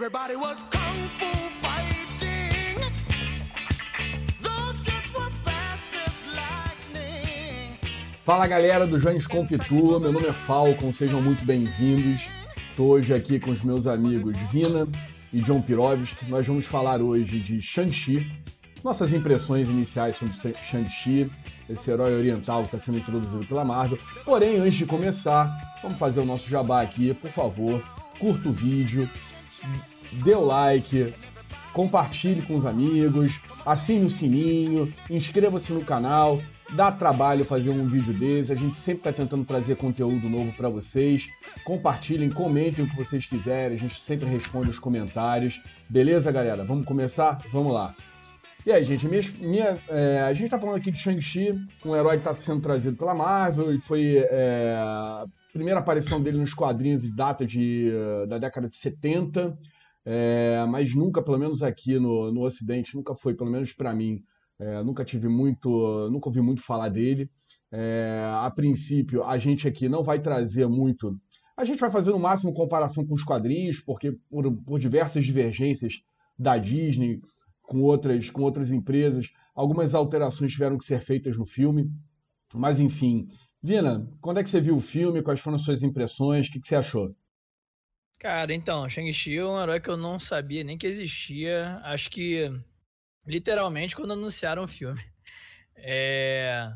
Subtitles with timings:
[0.00, 1.26] Everybody was kung fu
[1.60, 2.80] fighting.
[4.40, 7.76] Those kids were fast as lightning.
[8.24, 12.26] Fala galera do Jones Compitu, meu nome é Falcon, sejam muito bem-vindos.
[12.70, 14.88] Estou hoje aqui com os meus amigos Vina
[15.34, 16.24] e John Pirovski.
[16.30, 18.26] Nós vamos falar hoje de Shang-Chi,
[18.82, 21.30] nossas impressões iniciais sobre Shang-Chi,
[21.68, 23.98] esse herói oriental que está sendo introduzido pela Marvel.
[24.24, 27.84] Porém, antes de começar, vamos fazer o nosso jabá aqui, por favor.
[28.18, 29.06] Curta o vídeo,
[30.16, 31.14] dê o like,
[31.72, 36.40] compartilhe com os amigos, assine o sininho, inscreva-se no canal.
[36.74, 40.68] Dá trabalho fazer um vídeo desse, a gente sempre está tentando trazer conteúdo novo para
[40.68, 41.26] vocês.
[41.64, 45.60] Compartilhem, comentem o que vocês quiserem, a gente sempre responde os comentários.
[45.88, 46.62] Beleza, galera?
[46.62, 47.38] Vamos começar?
[47.52, 47.94] Vamos lá.
[48.64, 52.18] E aí, gente, minha, minha, é, a gente tá falando aqui de Shang-Chi, um herói
[52.18, 57.02] que tá sendo trazido pela Marvel, e foi é, a primeira aparição dele nos quadrinhos
[57.02, 57.90] de data de,
[58.28, 59.58] da década de 70,
[60.04, 64.22] é, mas nunca, pelo menos aqui no, no Ocidente, nunca foi, pelo menos para mim,
[64.58, 67.30] é, nunca tive muito, nunca ouvi muito falar dele.
[67.72, 71.16] É, a princípio, a gente aqui não vai trazer muito.
[71.56, 75.94] A gente vai fazer no máximo comparação com os quadrinhos, porque por, por diversas divergências
[76.38, 77.20] da Disney
[77.62, 81.88] com outras, com outras empresas, algumas alterações tiveram que ser feitas no filme.
[82.54, 83.28] Mas enfim,
[83.62, 85.22] Vina, quando é que você viu o filme?
[85.22, 86.48] Quais foram as suas impressões?
[86.48, 87.14] O que, que você achou?
[88.20, 91.80] Cara, então, Shang-Chi é um herói que eu não sabia nem que existia.
[91.82, 92.52] Acho que
[93.26, 95.02] literalmente quando anunciaram o filme.
[95.82, 96.70] É...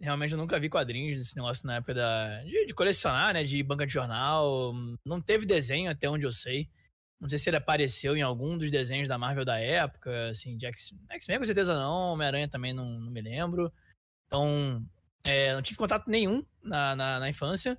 [0.00, 2.40] Realmente eu nunca vi quadrinhos desse negócio na época da...
[2.44, 3.42] de, de colecionar, né?
[3.42, 4.72] De banca de jornal.
[5.04, 6.70] Não teve desenho até onde eu sei.
[7.20, 10.66] Não sei se ele apareceu em algum dos desenhos da Marvel da época, assim, de
[10.66, 13.72] X-Men com certeza não, Homem-Aranha também não, não, me lembro.
[14.26, 14.86] Então,
[15.24, 17.76] é, não tive contato nenhum na, na, na, infância.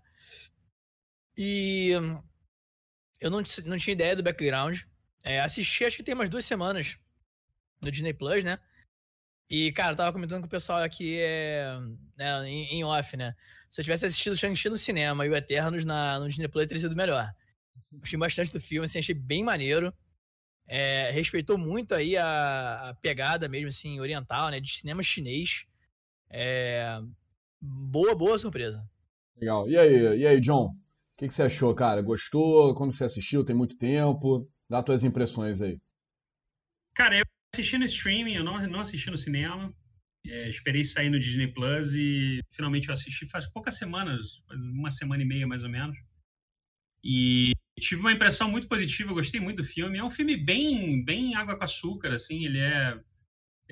[1.37, 1.93] E
[3.23, 4.81] eu não, não tinha ideia do background.
[5.23, 6.97] É, assisti acho que tem umas duas semanas
[7.81, 8.59] no Disney Plus, né?
[9.49, 11.73] E, cara, tava comentando com o pessoal aqui é,
[12.17, 13.33] né, em, em, off, né?
[13.71, 16.81] Se eu tivesse assistido Shang-Chi no cinema e o Eternos na, no Disney Plus, teria
[16.81, 17.33] sido melhor.
[17.93, 19.93] Gostei bastante do filme, assim, achei bem maneiro.
[20.67, 24.59] É, respeitou muito aí a, a, pegada mesmo, assim, oriental, né?
[24.59, 25.65] De cinema chinês.
[26.29, 26.99] É,
[27.61, 28.85] boa, boa surpresa.
[29.37, 29.69] Legal.
[29.69, 30.75] E aí, e aí John?
[31.23, 32.01] Que, que, você achou, cara?
[32.01, 32.75] Gostou?
[32.75, 33.45] Quando você assistiu?
[33.45, 34.45] Tem muito tempo?
[34.69, 35.79] Dá tuas impressões aí.
[36.93, 37.25] Cara, eu
[37.55, 39.73] assisti no streaming, eu não, não assisti no cinema.
[40.27, 44.41] É, esperei sair no Disney Plus e finalmente eu assisti faz poucas semanas,
[44.73, 45.97] uma semana e meia mais ou menos.
[47.01, 49.99] E tive uma impressão muito positiva, eu gostei muito do filme.
[49.99, 52.99] É um filme bem, bem água com açúcar, assim, ele é,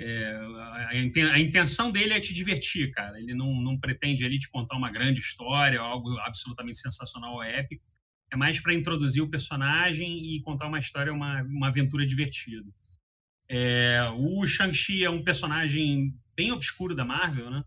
[0.03, 3.19] é a, intenção dele é te divertir, cara.
[3.19, 7.83] Ele não, não pretende ali te contar uma grande história, algo absolutamente sensacional ou épico.
[8.31, 12.67] É mais para introduzir o personagem e contar uma história, uma, uma aventura divertida.
[13.47, 17.63] É, o Shang-Chi é um personagem bem obscuro da Marvel, né?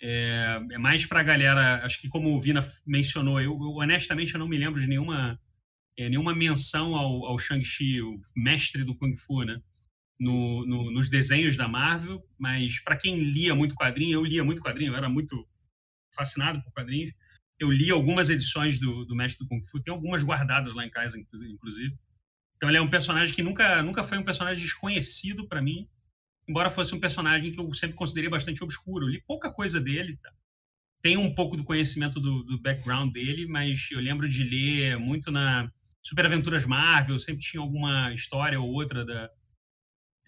[0.00, 4.32] É, é mais para a galera, acho que como o Vina mencionou, eu, eu, honestamente
[4.32, 5.40] eu não me lembro de nenhuma
[5.96, 9.60] é, nenhuma menção ao, ao Shang-Chi, o mestre do Kung Fu, né?
[10.18, 14.60] No, no, nos desenhos da Marvel, mas para quem lia muito quadrinho, eu lia muito
[14.60, 15.46] quadrinho, eu era muito
[16.12, 17.12] fascinado por quadrinhos.
[17.56, 20.90] Eu li algumas edições do, do Mestre do Kung Fu, tem algumas guardadas lá em
[20.90, 21.96] casa, inclusive.
[22.56, 25.88] Então ele é um personagem que nunca, nunca foi um personagem desconhecido para mim,
[26.48, 29.06] embora fosse um personagem que eu sempre considerei bastante obscuro.
[29.06, 30.32] Eu li pouca coisa dele, tá?
[31.02, 35.30] tenho um pouco do conhecimento do, do, background dele, mas eu lembro de ler muito
[35.30, 35.70] na
[36.02, 39.30] Super Aventuras Marvel, sempre tinha alguma história ou outra da,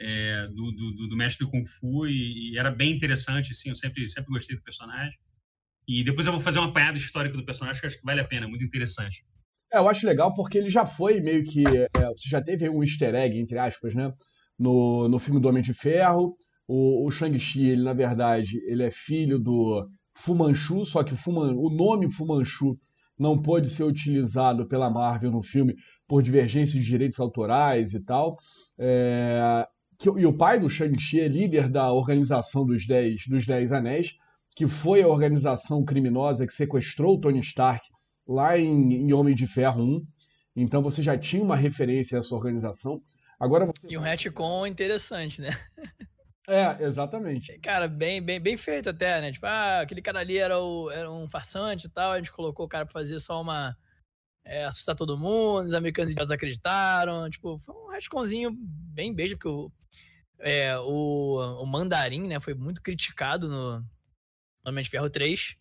[0.01, 3.77] é, do, do, do, mestre do Kung Fu e, e, era bem interessante, assim, eu
[3.77, 5.19] sempre, sempre gostei do personagem.
[5.87, 8.27] E depois eu vou fazer um apanhado histórico do personagem que acho que vale a
[8.27, 9.25] pena, muito interessante.
[9.73, 11.77] É, eu acho legal porque ele já foi meio que.
[11.95, 14.13] É, você já teve um easter egg, entre aspas, né?
[14.61, 16.37] no, no filme do Homem de Ferro.
[16.69, 21.33] O, o Shang-Chi, ele na verdade, ele é filho do Fu Manchu, só que Fu
[21.33, 22.79] Man, o nome Fu Manchu
[23.19, 25.75] não pôde ser utilizado pela Marvel no filme
[26.07, 28.37] por divergências de direitos autorais e tal.
[28.79, 29.67] É,
[30.01, 34.17] que, e o pai do Shang-Chi é líder da organização dos Dez, dos Dez Anéis,
[34.57, 37.87] que foi a organização criminosa que sequestrou o Tony Stark
[38.27, 40.07] lá em, em Homem de Ferro 1.
[40.57, 43.03] Então você já tinha uma referência a essa organização.
[43.39, 43.87] Agora você...
[43.89, 45.51] E um retcon interessante, né?
[46.49, 47.57] É, exatamente.
[47.61, 49.31] Cara, bem, bem, bem feito até, né?
[49.31, 52.65] Tipo, ah, aquele cara ali era, o, era um farsante e tal, a gente colocou
[52.65, 53.77] o cara pra fazer só uma...
[54.45, 59.49] É, assustar todo mundo, os americanos idiotas acreditaram, tipo, foi um retconzinho bem beijo, porque
[59.49, 59.71] o,
[60.39, 63.85] é, o, o Mandarim, né, foi muito criticado no
[64.65, 65.57] Homem de Ferro 3,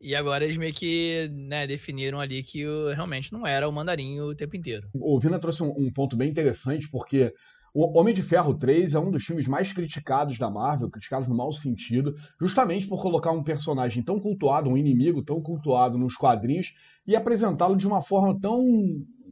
[0.00, 2.64] E agora eles meio que né, definiram ali que
[2.94, 4.88] realmente não era o mandarim o tempo inteiro.
[4.92, 7.32] O Vina trouxe um, um, ponto bem interessante, porque
[7.78, 11.36] o Homem de Ferro 3 é um dos filmes mais criticados da Marvel, criticados no
[11.36, 16.72] mau sentido, justamente por colocar um personagem tão cultuado, um inimigo tão cultuado nos quadrinhos,
[17.06, 18.64] e apresentá-lo de uma forma tão,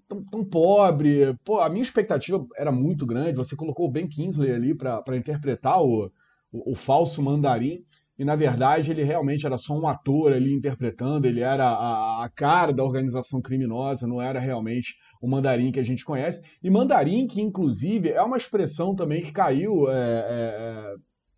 [0.07, 1.35] tão, tão, pobre.
[1.43, 3.39] Pô, a minha expectativa era muito grande.
[3.39, 6.13] Você colocou o Ben Kingsley ali para interpretar o,
[6.53, 7.83] o, o falso mandarim
[8.19, 12.29] e na verdade ele realmente era só um ator ali interpretando, ele era a, a,
[12.29, 14.95] cara da organização criminosa, não era realmente
[15.25, 16.43] o mandarim que a gente conhece.
[16.63, 20.95] E mandarim, que inclusive é uma expressão também que caiu, é, é,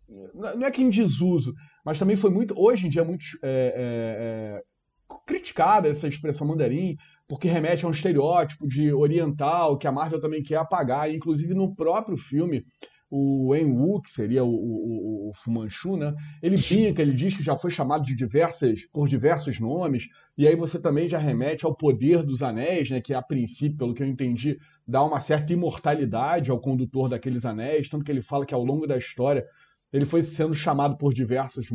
[0.09, 1.53] é, não é que em desuso,
[1.85, 6.97] mas também foi muito, hoje em dia, muito é, é, é, criticada essa expressão mandarim,
[7.29, 11.73] porque remete a um estereótipo de oriental que a Marvel também quer apagar, inclusive no
[11.73, 12.65] próprio filme
[13.09, 16.13] o Wu, que seria o, o, o, né?
[16.41, 20.07] Ele brinca, ele diz que já foi chamado de diversas, por diversos nomes,
[20.37, 22.99] e aí você também já remete ao poder dos anéis, né?
[22.99, 27.89] Que a princípio, pelo que eu entendi, dá uma certa imortalidade ao condutor daqueles anéis,
[27.89, 29.45] tanto que ele fala que ao longo da história
[29.91, 31.69] ele foi sendo chamado por diversos,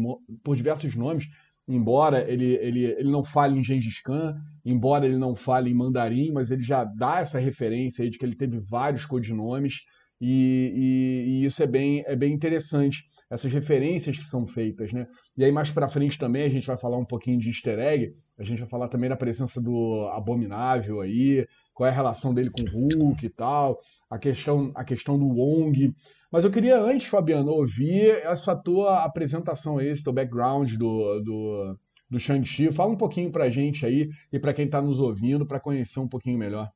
[0.45, 1.27] por diversos nomes,
[1.67, 4.35] embora ele, ele, ele não fale em Gengis Khan,
[4.65, 8.25] embora ele não fale em mandarim, mas ele já dá essa referência aí de que
[8.25, 9.81] ele teve vários codinomes,
[10.25, 15.09] e, e, e, isso é bem, é bem interessante, essas referências que são feitas, né?
[15.37, 18.15] E aí mais para frente também a gente vai falar um pouquinho de easter egg,
[18.39, 22.51] a gente vai falar também da presença do Abominável aí, qual é a relação dele
[22.51, 25.93] com o Hulk e tal, a questão, a questão do Wong.
[26.31, 31.79] Mas eu queria antes, Fabiano, ouvir essa tua apresentação aí, esse teu background do, do,
[32.09, 32.71] do Shang-Chi.
[32.71, 36.09] Fala um pouquinho pra gente aí e para quem está nos ouvindo, para conhecer um
[36.09, 36.71] pouquinho melhor.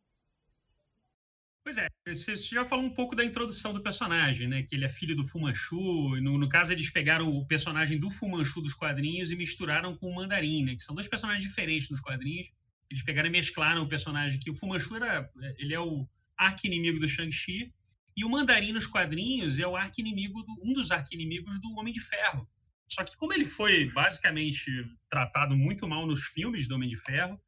[1.67, 4.63] Pois é, você já falou um pouco da introdução do personagem, né?
[4.63, 6.15] Que ele é filho do Fumanchu.
[6.21, 10.15] No, no caso, eles pegaram o personagem do Fumanchu dos quadrinhos e misturaram com o
[10.15, 10.77] Mandarim, né?
[10.77, 12.53] Que são dois personagens diferentes nos quadrinhos.
[12.89, 15.29] Eles pegaram e mesclaram o personagem que o Fumanchu era,
[15.59, 16.09] ele é o
[16.39, 17.75] arqui-inimigo do Shang-Chi
[18.17, 21.99] e o Mandarim nos quadrinhos é o arqui-inimigo do, um dos arqui-inimigos do Homem de
[21.99, 22.49] Ferro.
[22.87, 24.71] Só que como ele foi basicamente
[25.11, 27.41] tratado muito mal nos filmes do Homem de Ferro,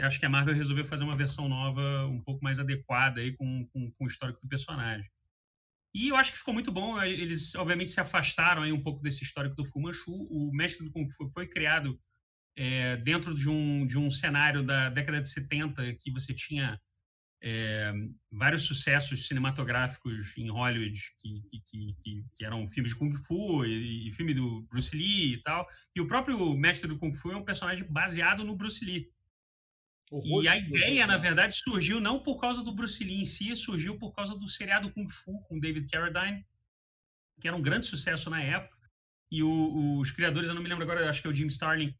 [0.00, 3.32] eu acho que a Marvel resolveu fazer uma versão nova um pouco mais adequada aí
[3.36, 5.08] com, com, com o histórico do personagem.
[5.94, 7.00] E eu acho que ficou muito bom.
[7.02, 10.12] Eles, obviamente, se afastaram aí um pouco desse histórico do Fu Manchu.
[10.30, 12.00] O Mestre do Kung Fu foi criado
[12.56, 16.80] é, dentro de um, de um cenário da década de 70 que você tinha
[17.42, 17.92] é,
[18.30, 24.08] vários sucessos cinematográficos em Hollywood que, que, que, que, eram filmes de Kung Fu e,
[24.08, 25.66] e filme do Bruce Lee e tal.
[25.96, 29.10] E o próprio Mestre do Kung Fu é um personagem baseado no Bruce Lee.
[30.12, 33.96] E a ideia, na verdade, surgiu não por causa do Bruce Lee em si, surgiu
[33.96, 36.44] por causa do seriado Kung Fu com David Carradine,
[37.40, 38.76] que era um grande sucesso na época.
[39.30, 41.94] E o, os criadores, eu não me lembro agora, acho que é o Jim Starlin,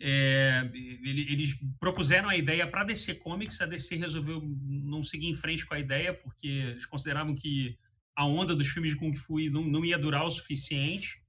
[0.00, 5.34] é, eles propuseram a ideia para a DC Comics, a DC resolveu não seguir em
[5.34, 7.78] frente com a ideia, porque eles consideravam que
[8.16, 11.23] a onda dos filmes de Kung Fu não, não ia durar o suficiente.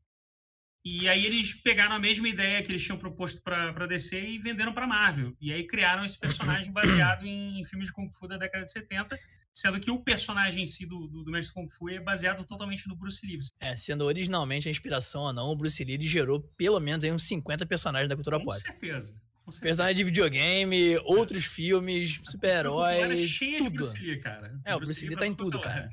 [0.85, 4.71] E aí eles pegaram a mesma ideia que eles tinham proposto para DC e venderam
[4.71, 5.35] para Marvel.
[5.41, 8.71] E aí criaram esse personagem baseado em, em, filmes de Kung Fu da década de
[8.71, 9.19] 70,
[9.51, 12.87] sendo que o personagem em si do, do, do Mestre Kung Fu é baseado totalmente
[12.87, 13.39] no Bruce Lee.
[13.59, 17.23] É, sendo originalmente a inspiração ou não, o Bruce Lee gerou pelo menos aí uns
[17.23, 18.59] 50 personagens da cultura com pop.
[18.59, 19.19] Certeza.
[19.43, 19.61] Com certeza.
[19.61, 23.27] Personagens de videogame, outros filmes, super-heróis.
[23.27, 23.69] cheia tudo.
[23.71, 24.59] de Bruce Lee, cara.
[24.63, 25.87] É, o Bruce, Bruce Lee tá em tudo, cara.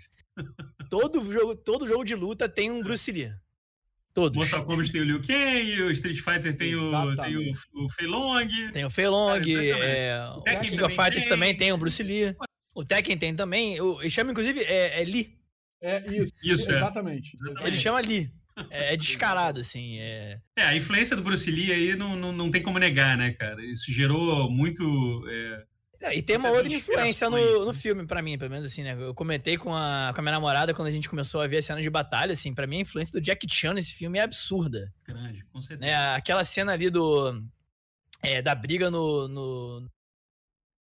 [0.90, 3.32] todo jogo, todo jogo de luta tem um Bruce Lee.
[4.14, 4.36] Todos.
[4.36, 8.06] Mortal Kombat tem o Liu Kang, o Street Fighter tem o, tem o, o Fei
[8.06, 8.46] Long.
[8.72, 11.28] Tem o Fei Long, é, o, o King of Fighters tem.
[11.28, 12.36] também tem o Bruce Lee.
[12.74, 13.80] O Tekken tem também.
[13.80, 15.38] O, ele chama, inclusive, é, é Lee.
[15.82, 16.32] É isso.
[16.42, 17.32] isso exatamente.
[17.34, 17.66] exatamente.
[17.66, 18.30] Ele chama Lee.
[18.70, 19.98] É, é descarado, assim.
[19.98, 20.38] É...
[20.58, 23.64] é, a influência do Bruce Lee aí não, não, não tem como negar, né, cara?
[23.64, 24.82] Isso gerou muito.
[25.26, 25.64] É, é,
[26.10, 28.96] e tem uma outra influência no, no filme, para mim, pelo menos assim, né?
[28.98, 31.64] Eu comentei com a, com a minha namorada quando a gente começou a ver as
[31.64, 34.92] cenas de batalha, assim, para mim a influência do Jack Chan nesse filme é absurda.
[35.06, 35.90] Grande, com certeza.
[35.90, 36.14] Né?
[36.14, 37.40] Aquela cena ali do.
[38.22, 39.90] É, da briga no, no,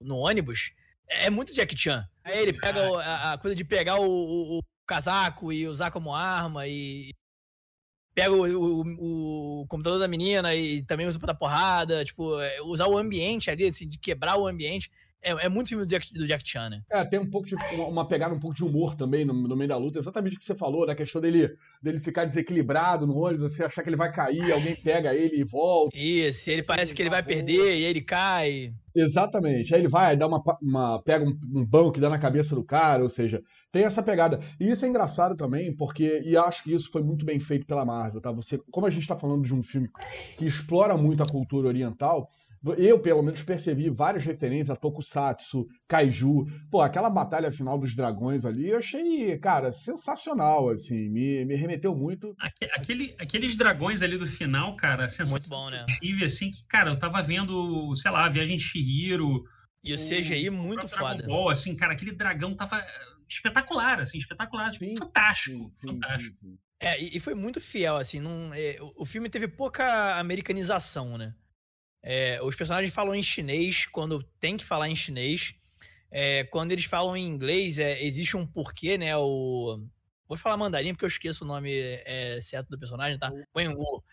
[0.01, 0.71] no, ônibus
[1.07, 2.07] é muito Jack Chan.
[2.23, 6.13] Aí ele pega a, a coisa de pegar o, o, o, casaco e usar como
[6.15, 7.13] arma e.
[8.15, 12.61] Pega o, o, o computador da menina e também usa pra dar porrada, tipo, é,
[12.61, 14.89] usar o ambiente ali, assim, de quebrar o ambiente
[15.21, 16.81] É, é muito filme do Jack, do Jack Chan, né?
[16.89, 19.55] É, tem um pouco de uma, uma pegada um pouco de humor também no, no
[19.55, 21.49] meio da luta, exatamente o que você falou, da questão dele,
[21.81, 25.43] dele ficar desequilibrado no ônibus, você achar que ele vai cair, alguém pega ele e
[25.43, 25.97] volta.
[25.97, 28.73] Isso, ele parece que ele vai perder e ele cai.
[28.95, 29.73] Exatamente.
[29.73, 32.63] Aí ele vai, dá uma, uma pega um, um banco que dá na cabeça do
[32.63, 34.39] cara, ou seja, tem essa pegada.
[34.59, 37.85] E isso é engraçado também, porque e acho que isso foi muito bem feito pela
[37.85, 38.31] Marvel, tá?
[38.31, 39.89] Você, como a gente está falando de um filme
[40.37, 42.29] que explora muito a cultura oriental,
[42.77, 46.45] eu, pelo menos, percebi várias referências a Tokusatsu, Kaiju.
[46.69, 51.09] Pô, aquela batalha final dos dragões ali, eu achei, cara, sensacional, assim.
[51.09, 52.35] Me, me remeteu muito.
[52.73, 55.31] Aquele, aqueles dragões ali do final, cara, sensacional.
[55.31, 55.85] Muito bom, né?
[56.01, 59.43] Tive, assim, que, cara, eu tava vendo, sei lá, Viagem de Shihiro.
[59.83, 61.25] E o CGI muito foda.
[61.25, 62.85] Ball, assim, cara, aquele dragão tava
[63.29, 66.35] espetacular, assim, espetacular, tipo, sim, fantástico, sim, fantástico.
[66.35, 71.33] Sim, é, e foi muito fiel, assim, não, é, o filme teve pouca americanização, né?
[72.01, 75.53] É, os personagens falam em chinês quando tem que falar em chinês.
[76.11, 79.15] É, quando eles falam em inglês, é, existe um porquê, né?
[79.17, 79.83] O...
[80.27, 81.71] Vou falar mandarim porque eu esqueço o nome
[82.05, 83.31] é, certo do personagem, tá?
[83.55, 84.03] Wen Wu.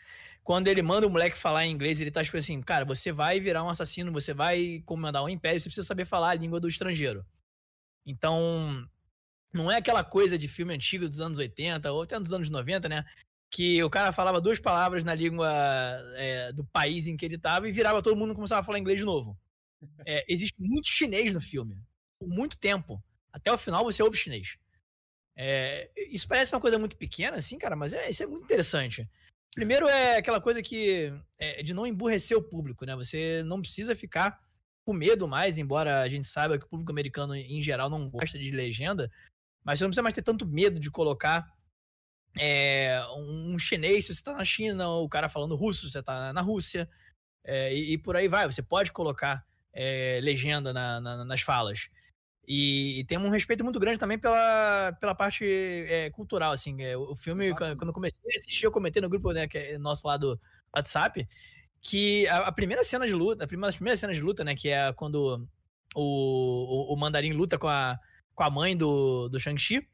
[0.43, 3.40] Quando ele manda o moleque falar em inglês, ele tá tipo assim, cara, você vai
[3.40, 6.69] virar um assassino, você vai comandar um império, você precisa saber falar a língua do
[6.69, 7.26] estrangeiro.
[8.07, 8.87] Então,
[9.52, 12.88] não é aquela coisa de filme antigo dos anos 80 ou até dos anos 90,
[12.88, 13.05] né?
[13.50, 15.50] Que o cara falava duas palavras na língua
[16.15, 18.79] é, do país em que ele estava e virava todo mundo e começava a falar
[18.79, 19.38] inglês de novo.
[20.05, 21.79] É, existe muito chinês no filme.
[22.19, 23.03] Por muito tempo.
[23.33, 24.59] Até o final você ouve chinês.
[25.37, 29.09] É, isso parece uma coisa muito pequena, assim, cara, mas é, isso é muito interessante.
[29.55, 32.97] Primeiro é aquela coisa que é de não emburrecer o público, né?
[32.97, 34.41] Você não precisa ficar
[34.85, 38.38] com medo mais, embora a gente saiba que o público americano, em geral, não gosta
[38.38, 39.11] de legenda,
[39.65, 41.55] mas você não precisa mais ter tanto medo de colocar
[42.38, 46.40] é, um chinês, se você está na China, o cara falando russo, você está na
[46.40, 46.88] Rússia,
[47.45, 48.47] é, e, e, por aí vai.
[48.47, 51.88] Você pode colocar é, legenda na, na, nas falas.
[52.47, 56.83] E, e, tem um respeito muito grande também pela, pela parte é, cultural, assim.
[56.83, 57.78] É, o filme, Exatamente.
[57.78, 60.38] quando eu comecei a assistir, eu comentei no grupo, né, que é nosso lá do
[60.75, 61.26] WhatsApp,
[61.81, 64.55] que a, a primeira cena de luta, a primeira, as primeiras cenas de luta, né,
[64.55, 65.49] que é quando
[65.95, 67.99] o, o, o mandarim luta com a,
[68.35, 69.87] com a mãe do, do Shang-Chi,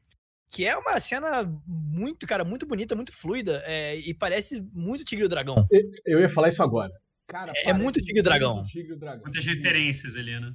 [0.53, 5.23] que é uma cena muito, cara, muito bonita, muito fluida, é, e parece muito Tigre
[5.23, 5.65] e o Dragão.
[6.05, 6.93] Eu ia falar isso agora.
[7.25, 8.63] Cara, é, é muito Tigre e Dragão.
[8.65, 9.23] Tigre Dragão.
[9.23, 10.53] Muitas referências ali, né?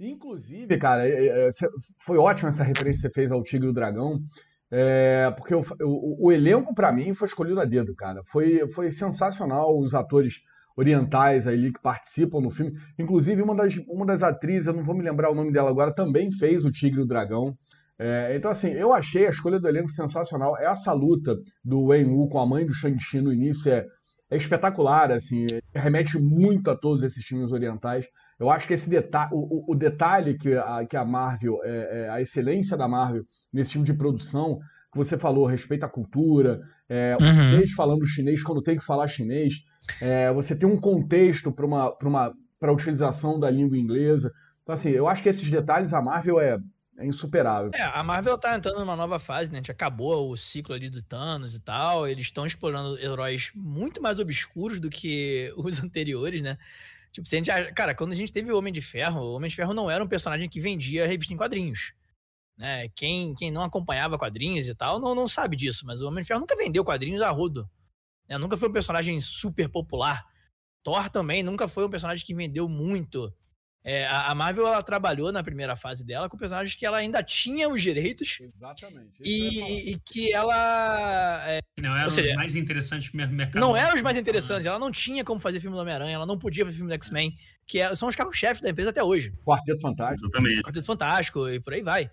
[0.00, 1.50] Inclusive, cara, é, é,
[2.00, 4.18] foi ótima essa referência que você fez ao Tigre e o Dragão,
[4.70, 8.22] é, porque o, o, o elenco, para mim, foi escolhido a dedo, cara.
[8.24, 10.40] Foi, foi sensacional os atores
[10.74, 12.72] orientais ali que participam no filme.
[12.98, 15.94] Inclusive, uma das, uma das atrizes, eu não vou me lembrar o nome dela agora,
[15.94, 17.54] também fez o Tigre e o Dragão.
[17.98, 20.56] É, então, assim, eu achei a escolha do elenco sensacional.
[20.56, 23.86] Essa luta do Wen Wu com a mãe do Shang-Chi no início é,
[24.30, 28.06] é espetacular, assim, remete muito a todos esses filmes orientais.
[28.38, 32.08] Eu acho que esse detalhe, o, o, detalhe que a, que a Marvel, é, é,
[32.10, 33.22] a excelência da Marvel
[33.52, 34.58] nesse tipo de produção,
[34.90, 37.60] que você falou, respeito à cultura, é, uhum.
[37.60, 39.54] o falando chinês quando tem que falar chinês,
[40.00, 44.32] é, você tem um contexto para uma, uma a utilização da língua inglesa.
[44.62, 46.58] Então, assim, eu acho que esses detalhes a Marvel é,
[46.96, 47.70] é insuperável.
[47.74, 49.58] É, a Marvel tá entrando numa nova fase, né?
[49.58, 52.06] A gente acabou o ciclo ali do Thanos e tal.
[52.06, 56.56] Eles estão explorando heróis muito mais obscuros do que os anteriores, né?
[57.12, 59.48] Tipo, se a gente, cara, quando a gente teve o Homem de Ferro, o Homem
[59.48, 61.92] de Ferro não era um personagem que vendia revista em quadrinhos.
[62.56, 62.88] Né?
[62.94, 66.28] Quem, quem não acompanhava quadrinhos e tal não, não sabe disso, mas o Homem de
[66.28, 67.68] Ferro nunca vendeu quadrinhos a rodo.
[68.28, 68.38] Né?
[68.38, 70.24] Nunca foi um personagem super popular.
[70.82, 73.32] Thor também nunca foi um personagem que vendeu muito.
[73.86, 77.68] É, a Marvel ela trabalhou na primeira fase dela com personagens que ela ainda tinha
[77.68, 78.38] os direitos.
[78.40, 79.12] Exatamente.
[79.20, 81.44] E, e, que ela.
[81.46, 83.60] É, não eram seja, os mais interessantes do mercado.
[83.60, 84.64] Não eram os mais interessantes.
[84.64, 87.36] Ela não tinha como fazer filme do Homem-Aranha, ela não podia fazer filme do X-Men,
[87.66, 89.34] que é, são os carros-chefes da empresa até hoje.
[89.44, 90.28] Quarteto Fantástico.
[90.28, 90.62] Exatamente.
[90.62, 92.10] Quarteto Fantástico e por aí vai.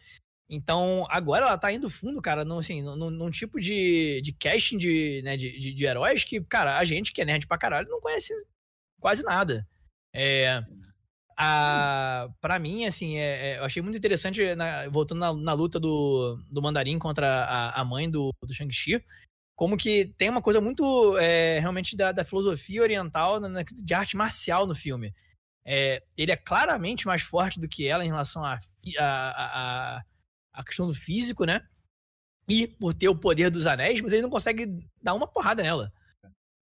[0.50, 4.78] Então, agora ela tá indo fundo, cara, num, assim, num, num tipo de, de casting
[4.78, 7.88] de, né, de, de, de, heróis que, cara, a gente que é nerd pra caralho
[7.88, 8.34] não conhece
[9.00, 9.66] quase nada.
[10.14, 10.62] É,
[11.38, 15.80] a, pra mim, assim, é, é, eu achei muito interessante, na, voltando na, na, luta
[15.80, 19.04] do, do Mandarim contra a, a mãe do, do Shang-Chi,
[19.56, 24.18] como que tem uma coisa muito, é, realmente, da, da, filosofia oriental, na, de arte
[24.18, 25.14] marcial no filme.
[25.64, 28.60] É, ele é claramente mais forte do que ela em relação à
[28.98, 30.04] a, a, a,
[30.54, 31.64] a, questão do físico, né?
[32.50, 34.66] E por ter o poder dos anéis, mas ele não consegue
[35.02, 35.94] dar uma porrada nela.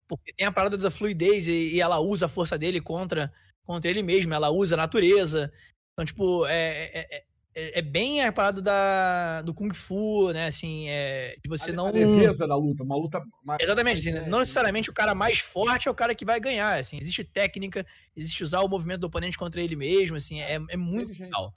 [0.08, 3.34] Porque tem a parada da fluidez e, e ela usa a força dele contra
[3.66, 5.52] contra ele mesmo, ela usa a natureza.
[5.94, 7.24] Então, tipo, é, é, é,
[7.56, 10.48] é, é bem a parada da, do Kung Fu, né?
[10.48, 11.88] Assim, é, de você a, não.
[11.88, 13.62] a defesa da luta, uma luta mais.
[13.62, 16.98] Exatamente, assim, não necessariamente o cara mais forte é o cara que vai ganhar, assim,
[17.00, 21.12] existe técnica, existe usar o movimento do oponente contra ele mesmo, assim, é, é muito
[21.12, 21.54] legal.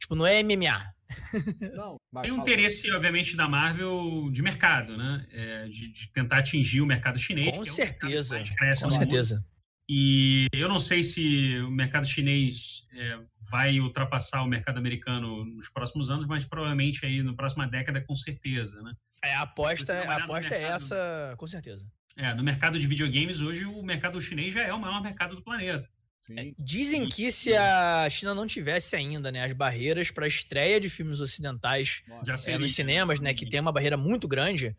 [0.00, 0.92] Tipo, não é MMA.
[1.76, 5.26] Não, vai, Tem um interesse, obviamente, da Marvel de mercado, né?
[5.30, 7.56] É, de, de tentar atingir o mercado chinês.
[7.56, 9.44] Com que é o mercado que certeza, mais cresce Com no mundo.
[9.88, 13.18] E eu não sei se o mercado chinês é,
[13.50, 18.14] vai ultrapassar o mercado americano nos próximos anos, mas provavelmente aí na próxima década, com
[18.14, 18.94] certeza, né?
[19.22, 20.76] É, a aposta, uma a aposta é mercado.
[20.76, 21.86] essa, com certeza.
[22.16, 25.42] É, no mercado de videogames, hoje o mercado chinês já é o maior mercado do
[25.42, 25.88] planeta.
[26.22, 26.54] Sim.
[26.56, 31.20] Dizem que se a China não tivesse ainda, né, as barreiras para estreia de filmes
[31.20, 34.76] ocidentais Já é, seria, nos cinemas, né, que tem uma barreira muito grande.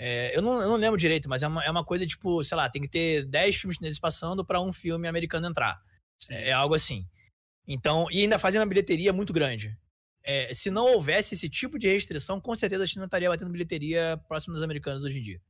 [0.00, 2.56] É, eu, não, eu não lembro direito, mas é uma, é uma coisa tipo, sei
[2.56, 5.82] lá, tem que ter 10 filmes chineses passando para um filme americano entrar.
[6.30, 7.04] É, é algo assim.
[7.66, 9.76] Então, e ainda fazem uma bilheteria muito grande.
[10.22, 14.20] É, se não houvesse esse tipo de restrição, com certeza a China estaria batendo bilheteria
[14.28, 15.40] próximo dos americanos hoje em dia.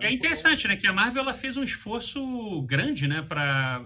[0.00, 3.82] É interessante, né, que a Marvel ela fez um esforço grande, né, para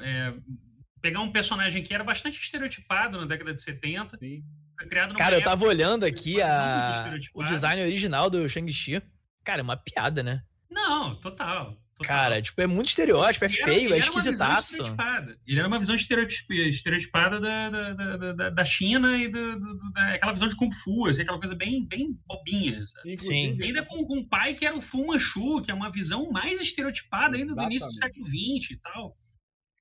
[1.01, 4.45] pegar um personagem que era bastante estereotipado na década de 70, Sim.
[4.79, 9.03] foi criado numa Cara, eu tava olhando aqui a, o design original do Shang-Chi.
[9.45, 10.43] Cara, é uma piada, né?
[10.71, 11.77] Não, total.
[11.95, 12.07] total.
[12.07, 14.77] Cara, tipo, é muito estereótipo, é Ele era- feio, ele é era visão esquisitaço.
[15.47, 19.75] Ele era uma visão estereotip- estereotipada da, da, da, da- da China e do, do-
[19.79, 22.87] do- da- aquela visão de Kung Fu, assim, aquela coisa bem, bem bobinha.
[22.87, 23.13] sabe?
[23.13, 25.91] Inclusive, E ainda com, com um pai que era o Fu Manchu, que é uma
[25.91, 29.17] visão mais estereotipada ainda do início do século XX e tal.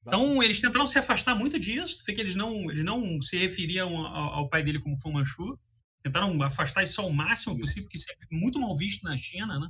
[0.05, 3.95] Então, eles tentaram se afastar muito disso, foi que eles não, eles não se referiam
[4.05, 5.57] ao, ao pai dele como Fu Manchu.
[6.03, 9.69] Tentaram afastar isso ao máximo possível, porque isso é muito mal visto na China, né?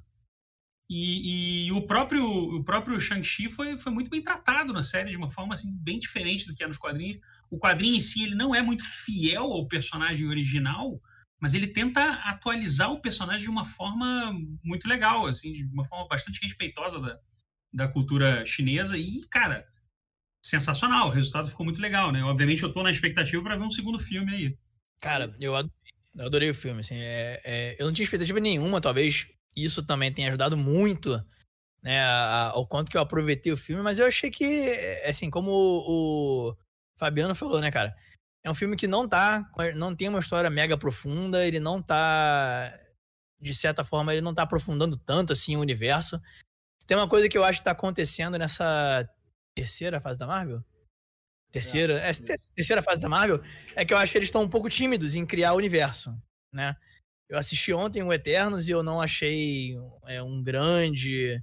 [0.90, 5.18] E, e o próprio, o próprio Shang-Chi foi, foi muito bem tratado na série, de
[5.18, 7.22] uma forma assim, bem diferente do que é nos quadrinhos.
[7.50, 11.02] O quadrinho em si ele não é muito fiel ao personagem original,
[11.40, 14.34] mas ele tenta atualizar o personagem de uma forma
[14.64, 17.20] muito legal, assim, de uma forma bastante respeitosa da,
[17.74, 18.98] da cultura chinesa.
[18.98, 19.66] E, cara,
[20.46, 21.08] sensacional.
[21.08, 22.24] O resultado ficou muito legal, né?
[22.24, 24.58] Obviamente eu tô na expectativa para ver um segundo filme aí.
[25.00, 28.82] Cara, eu adorei, eu adorei o filme, assim, é, é, eu não tinha expectativa nenhuma,
[28.82, 31.24] talvez isso também tenha ajudado muito,
[31.82, 32.04] né,
[32.52, 36.50] ao quanto que eu aproveitei o filme, mas eu achei que, é, assim, como o,
[36.50, 36.58] o
[36.98, 37.96] Fabiano falou, né, cara,
[38.44, 42.78] é um filme que não tá, não tem uma história mega profunda, ele não tá,
[43.40, 46.20] de certa forma, ele não tá aprofundando tanto, assim, o universo.
[46.88, 49.08] Tem uma coisa que eu acho que tá acontecendo nessa
[49.56, 50.64] terceira fase da Marvel?
[51.52, 52.12] Terceira, é,
[52.56, 53.42] terceira fase da Marvel,
[53.76, 56.16] é que eu acho que eles estão um pouco tímidos em criar o universo,
[56.54, 56.76] né?
[57.32, 61.42] Eu assisti ontem o Eternos e eu não achei é, um grande.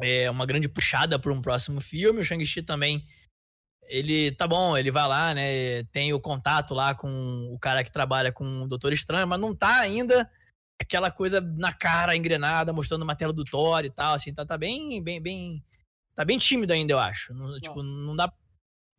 [0.00, 2.20] É, uma grande puxada para um próximo filme.
[2.20, 3.06] O Shang-Chi também.
[3.84, 5.84] Ele tá bom, ele vai lá, né?
[5.92, 9.54] Tem o contato lá com o cara que trabalha com o Doutor Estranho, mas não
[9.54, 10.30] tá ainda
[10.80, 14.14] aquela coisa na cara engrenada, mostrando uma tela do Thor e tal.
[14.14, 15.62] Assim, tá, tá bem, bem, bem.
[16.14, 17.34] Tá bem tímido ainda, eu acho.
[17.34, 18.32] Não, tipo, não dá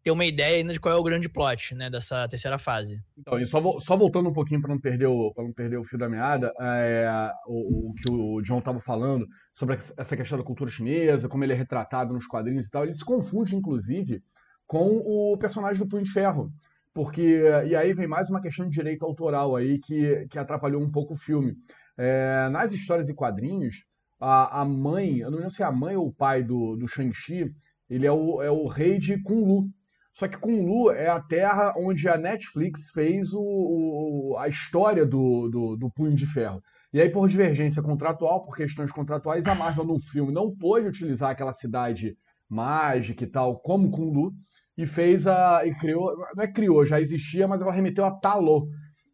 [0.04, 3.02] ter uma ideia ainda de qual é o grande plot, né, dessa terceira fase.
[3.18, 5.84] Então, e só, só voltando um pouquinho para não perder o para não perder o
[5.84, 10.44] fio da meada, é, o, o que o John estava falando sobre essa questão da
[10.44, 14.22] cultura chinesa, como ele é retratado nos quadrinhos e tal, ele se confunde inclusive
[14.68, 16.52] com o personagem do Punho de Ferro,
[16.94, 20.92] porque e aí vem mais uma questão de direito autoral aí que, que atrapalhou um
[20.92, 21.56] pouco o filme.
[21.98, 23.86] É, nas histórias e quadrinhos,
[24.20, 26.88] a, a mãe, eu não lembro se é a mãe ou o pai do, do
[26.88, 27.54] Shang-Chi,
[27.90, 29.70] ele é o, é o rei de Kunlu.
[30.14, 35.50] Só que Kunlu é a terra onde a Netflix fez o, o- a história do,
[35.50, 36.62] do, do Punho de Ferro.
[36.94, 41.32] E aí, por divergência contratual, por questões contratuais, a Marvel no filme não pôde utilizar
[41.32, 42.16] aquela cidade
[42.48, 44.32] mágica e tal como Kunlu
[44.78, 45.66] e fez a.
[45.66, 46.16] e criou.
[46.36, 48.68] Não é criou, já existia, mas ela remeteu a Talô.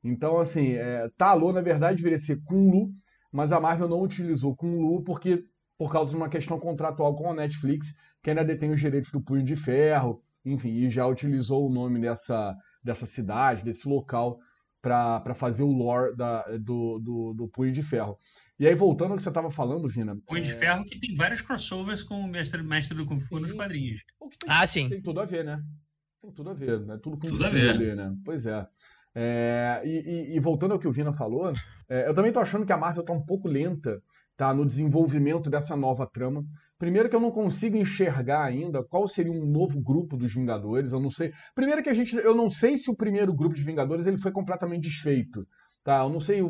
[0.04, 2.90] Então, assim, é, Talô, na verdade, deveria ser Kunlu,
[3.32, 5.44] mas a Marvel não utilizou Kunlu porque,
[5.78, 7.88] por causa de uma questão contratual com a Netflix,
[8.24, 12.00] que ainda detém os direitos do Punho de Ferro, enfim, e já utilizou o nome
[12.00, 14.40] dessa, dessa cidade, desse local,
[14.82, 18.18] para fazer o lore da, do, do, do Punho de Ferro.
[18.58, 20.18] E aí, voltando ao que você estava falando, Vina.
[20.26, 23.40] Punho de é, Ferro que tem vários crossovers com o Mestre, mestre do Kung Fu
[23.40, 23.58] nos Sim.
[23.58, 24.02] quadrinhos.
[24.20, 24.90] o que tem, Ah, sim.
[24.90, 25.62] tem tudo a ver, né?
[26.22, 26.98] Tem tudo a ver, né?
[27.02, 27.70] Tudo com Tudo a ver.
[27.70, 28.14] ali, né?
[28.24, 28.66] Pois é.
[29.16, 31.54] É, e, e- e voltando ao que o Vina falou,
[31.90, 34.02] é, eu também tô achando que a Marvel tá um pouco lenta
[34.38, 36.46] tá, no desenvolvimento dessa nova trama.
[36.80, 40.92] Primeiro que eu não consigo enxergar ainda qual seria um novo grupo dos Vingadores.
[40.94, 41.32] Eu não sei.
[41.56, 44.32] Primeiro que a gente, eu não sei se o primeiro grupo de Vingadores ele foi
[44.32, 45.46] completamente desfeito,
[45.84, 46.00] tá?
[46.00, 46.42] Eu não sei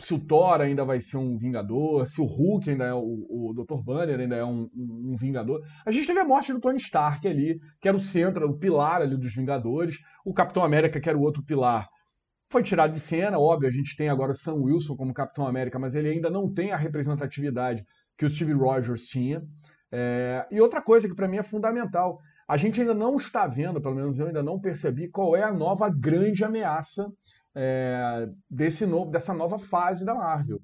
[0.00, 3.52] se o Thor ainda vai ser um Vingador, se o Hulk ainda é o, o
[3.54, 3.82] Dr.
[3.82, 5.60] Banner ainda é um, um- um Vingador.
[5.84, 9.02] A gente teve a morte do Tony Stark ali, que era o centro, o pilar
[9.02, 9.98] ali dos Vingadores.
[10.24, 11.88] O Capitão América, que era o outro pilar,
[12.50, 15.94] foi tirado de cena, óbvio, a gente tem agora Sam Wilson como Capitão América, mas
[15.94, 17.84] ele ainda não tem a representatividade
[18.16, 19.42] que o Steve Rogers tinha.
[19.90, 23.80] É, e outra coisa que para mim é fundamental, a gente ainda não está vendo,
[23.80, 27.10] pelo menos eu ainda não percebi, qual é a nova grande ameaça
[27.54, 30.60] é, desse novo, dessa nova fase da Marvel.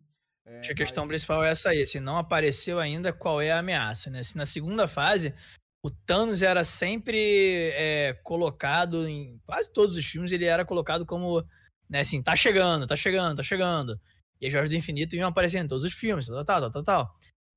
[0.46, 1.84] É, Acho que a questão principal é essa aí.
[1.86, 4.22] Se não apareceu ainda, qual é a ameaça, né?
[4.22, 5.34] Se na segunda fase
[5.82, 11.44] o Thanos era sempre é, colocado em quase todos os filmes, ele era colocado como,
[11.90, 14.00] né, assim, tá chegando, tá chegando, tá chegando.
[14.40, 16.82] E as Joias do Infinito iam aparecendo em todos os filmes, tal, tal, tal, tal,
[16.82, 17.14] tal.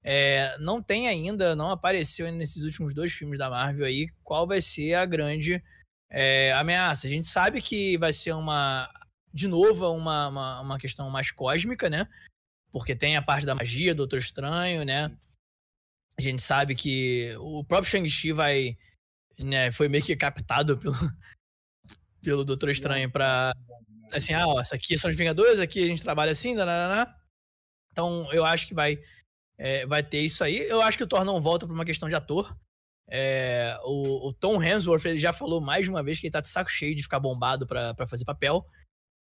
[0.10, 4.62] É, não tem ainda, não apareceu nesses últimos dois filmes da Marvel aí qual vai
[4.62, 5.62] ser a grande
[6.10, 7.08] é, ameaça.
[7.08, 8.90] A gente sabe que vai ser uma,
[9.34, 12.08] de novo, uma, uma, uma questão mais cósmica, né?
[12.72, 15.12] Porque tem a parte da magia, do Doutor Estranho, né?
[16.18, 18.78] A gente sabe que o próprio Shang-Chi vai.
[19.38, 20.96] Né, foi meio que captado pelo,
[22.22, 23.52] pelo Doutor Estranho pra.
[24.14, 27.14] Assim, ah, ó, isso aqui são os Vingadores, aqui a gente trabalha assim, nanana.
[27.92, 29.04] Então, eu acho que vai,
[29.58, 30.58] é, vai ter isso aí.
[30.58, 32.56] Eu acho que o Thor não volta por uma questão de ator.
[33.10, 36.42] É, o, o, Tom Hemsworth ele já falou mais de uma vez que ele tá
[36.42, 38.66] de saco cheio de ficar bombado pra, pra fazer papel.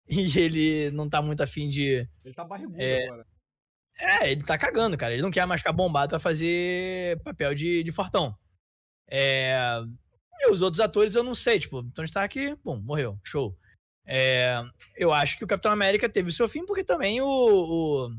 [0.06, 2.06] E ele não tá muito afim de.
[2.22, 3.26] Ele tá barrigudo é, agora.
[3.98, 5.14] É, ele tá cagando, cara.
[5.14, 8.36] Ele não quer mais ficar bombado pra fazer papel de, de fortão.
[9.08, 9.56] É...
[10.40, 13.56] E os outros atores eu não sei, tipo, Tony Stark, bom, morreu, show.
[14.04, 14.62] É...
[14.94, 18.10] Eu acho que o Capitão América teve o seu fim porque também o, o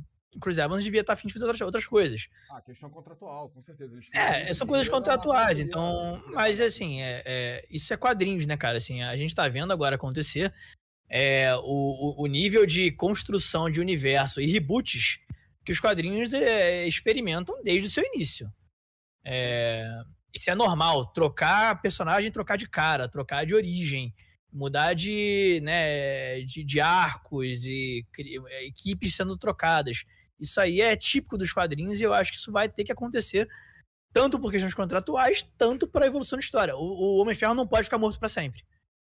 [0.42, 2.28] Chris Evans devia estar afim de fazer outras, outras coisas.
[2.50, 3.94] Ah, questão contratual, com certeza.
[3.94, 6.24] Eles é, são coisas contratuais, então...
[6.28, 8.78] Mas, assim, é, é, isso é quadrinhos, né, cara?
[8.78, 10.54] Assim, a gente tá vendo agora acontecer
[11.10, 15.20] é, o, o nível de construção de universo e reboots
[15.64, 18.52] que os quadrinhos é, experimentam desde o seu início.
[19.24, 19.90] É,
[20.34, 24.14] isso é normal, trocar personagem, trocar de cara, trocar de origem,
[24.52, 28.06] mudar de, né, de, de arcos e
[28.50, 30.06] é, equipes sendo trocadas.
[30.40, 33.48] Isso aí é típico dos quadrinhos e eu acho que isso vai ter que acontecer
[34.12, 36.76] tanto por questões contratuais, tanto para a evolução da história.
[36.76, 38.64] O, o Homem-Ferro não pode ficar morto para sempre.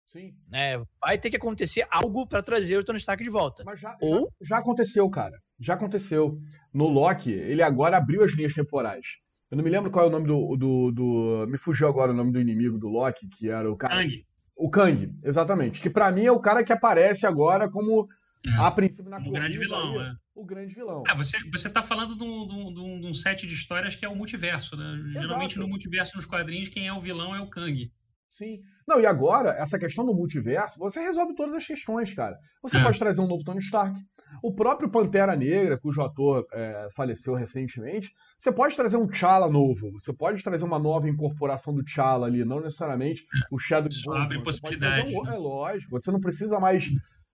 [0.07, 0.33] Sim.
[0.51, 3.63] É, vai ter que acontecer algo para trazer o Tony Stark de volta.
[3.63, 4.31] Mas já, Ou...
[4.41, 5.37] já, já, aconteceu, cara.
[5.59, 6.39] Já aconteceu.
[6.73, 9.05] No Loki, ele agora abriu as linhas temporais.
[9.51, 10.55] Eu não me lembro qual é o nome do.
[10.55, 11.47] do, do...
[11.47, 13.95] Me fugiu agora o nome do inimigo do Loki, que era o cara.
[13.95, 14.25] Kang.
[14.55, 15.79] O Kang, exatamente.
[15.79, 18.07] Que para mim é o cara que aparece agora como.
[18.47, 18.51] É.
[18.55, 20.11] A princípio na O grande vilão, aí, é.
[20.33, 21.03] O grande vilão.
[21.07, 24.05] Ah, você, você tá falando de um, de, um, de um set de histórias que
[24.05, 24.93] é o multiverso, né?
[25.09, 25.27] Exato.
[25.27, 27.91] Geralmente no multiverso, nos quadrinhos, quem é o vilão é o Kang.
[28.29, 28.61] Sim.
[28.87, 32.37] Não, e agora, essa questão do multiverso, você resolve todas as questões, cara.
[32.61, 32.83] Você é.
[32.83, 33.99] pode trazer um novo Tony Stark.
[34.41, 39.91] O próprio Pantera Negra, cujo ator é, faleceu recentemente, você pode trazer um T'Challa novo.
[39.93, 44.41] Você pode trazer uma nova incorporação do T'Challa ali, não necessariamente o Shadow Isso abre
[44.41, 45.13] possibilidades.
[45.13, 45.35] Um, né?
[45.35, 46.89] é lógico, você não precisa mais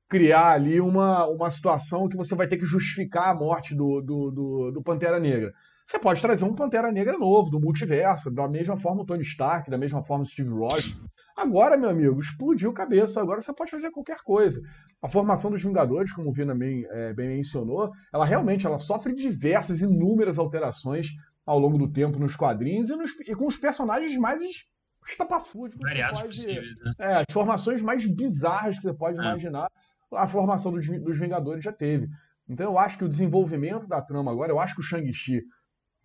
[0.08, 4.32] criar ali uma, uma situação que você vai ter que justificar a morte do, do,
[4.32, 5.52] do, do Pantera Negra.
[5.88, 9.70] Você pode trazer um Pantera Negra novo, do multiverso, da mesma forma o Tony Stark,
[9.70, 11.00] da mesma forma o Steve Rogers.
[11.38, 14.62] Agora, meu amigo, explodiu cabeça, agora você pode fazer qualquer coisa.
[15.02, 19.14] A formação dos Vingadores, como o Vina bem, é, bem mencionou, ela realmente ela sofre
[19.14, 21.10] diversas, inúmeras alterações
[21.46, 24.42] ao longo do tempo nos quadrinhos e, nos, e com os personagens mais
[25.08, 25.80] estapafúrdios.
[25.80, 26.94] Variados possíveis, né?
[26.98, 29.22] É, as formações mais bizarras que você pode é.
[29.22, 29.70] imaginar,
[30.14, 32.08] a formação dos, dos Vingadores já teve.
[32.48, 35.42] Então eu acho que o desenvolvimento da trama agora, eu acho que o Shang-Chi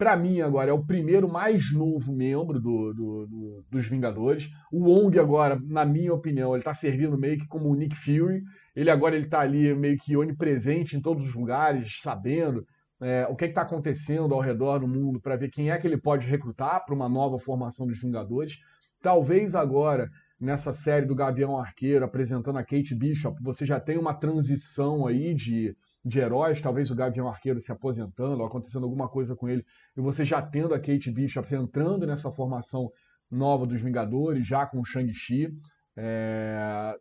[0.00, 4.48] para mim, agora, é o primeiro mais novo membro do, do, do, dos Vingadores.
[4.72, 8.42] O Wong, agora, na minha opinião, ele tá servindo meio que como o Nick Fury.
[8.74, 12.64] Ele agora ele tá ali meio que onipresente em todos os lugares, sabendo
[13.02, 15.98] é, o que está acontecendo ao redor do mundo para ver quem é que ele
[15.98, 18.56] pode recrutar para uma nova formação dos Vingadores.
[19.02, 20.08] Talvez agora,
[20.40, 25.34] nessa série do Gavião Arqueiro, apresentando a Kate Bishop, você já tem uma transição aí
[25.34, 29.64] de de heróis, talvez o Gavião Arqueiro se aposentando, ou acontecendo alguma coisa com ele,
[29.96, 32.90] e você já tendo a Kate Bishop entrando nessa formação
[33.30, 35.48] nova dos Vingadores, já com o Shang-Chi.
[35.96, 36.96] É...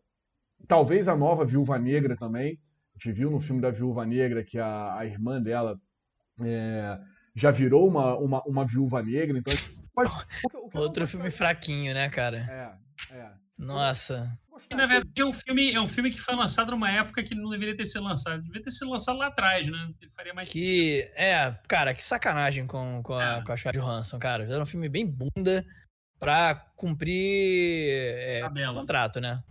[0.68, 2.60] Talvez a nova Viúva Negra também.
[2.94, 5.80] A gente viu no filme da Viúva Negra que a, a irmã dela
[6.44, 7.00] é...
[7.34, 9.54] já virou uma, uma, uma Viúva Negra, então...
[9.96, 12.38] O que, o que Outro filme fraquinho, né, cara?
[12.38, 13.32] É, é.
[13.58, 14.38] Nossa.
[14.70, 17.36] E, na verdade, é um, filme, é um filme que foi lançado numa época que
[17.36, 18.42] não deveria ter sido lançado.
[18.44, 19.94] Devia ter sido lançado lá atrás, né?
[20.02, 20.50] Ele faria mais.
[20.50, 21.10] Que.
[21.16, 23.44] É, cara, que sacanagem com, com, a, é.
[23.44, 24.44] com a Scarlett Johansson, cara.
[24.44, 25.66] Era um filme bem bunda
[26.20, 28.42] pra cumprir é,
[28.74, 29.42] contrato, né?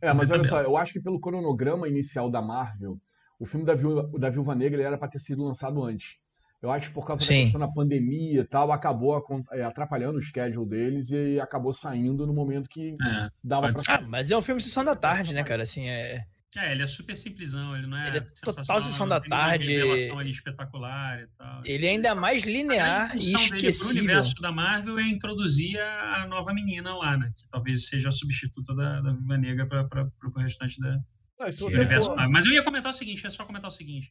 [0.00, 3.00] É, é mas olha só, eu acho que pelo cronograma inicial da Marvel,
[3.38, 6.16] o filme da Viúva, da Viúva Negra era pra ter sido lançado antes.
[6.60, 7.36] Eu acho que por causa Sim.
[7.36, 12.26] da questão da pandemia e tal, acabou é, atrapalhando o schedule deles e acabou saindo
[12.26, 13.82] no momento que é, dava pra.
[13.88, 15.62] Ah, mas é um filme de sessão da tarde, né, cara?
[15.62, 16.24] Assim, é,
[16.56, 18.08] É, ele é super simplesão, ele não é.
[18.08, 19.70] Ele é total sensacional, sessão da tarde.
[19.70, 21.62] revelação ali espetacular e tal.
[21.64, 24.02] Ele é ainda mais A linear grande e função dele pro esquecível.
[24.02, 27.32] universo da Marvel é introduzir a a nova menina lá, né?
[27.36, 30.98] Que talvez seja a substituta da, da Viva Negra para o restante da,
[31.38, 32.28] Não, universo for-.
[32.28, 34.10] Mas eu ia comentar o seguinte, é só comentar o seguinte.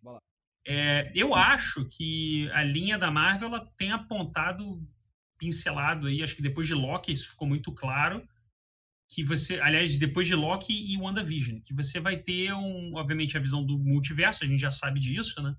[0.69, 4.86] É, eu acho que a linha da Marvel ela tem apontado,
[5.38, 8.27] pincelado aí, acho que depois de Loki isso ficou muito claro,
[9.08, 13.39] que você, aliás, depois de Loki e WandaVision, que você vai ter, um, obviamente, a
[13.39, 15.56] visão do multiverso, a gente já sabe disso, né?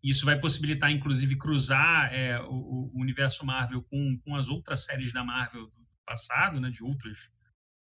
[0.00, 5.12] Isso vai possibilitar, inclusive, cruzar é, o, o universo Marvel com, com as outras séries
[5.12, 6.70] da Marvel do passado, né?
[6.70, 7.28] De outras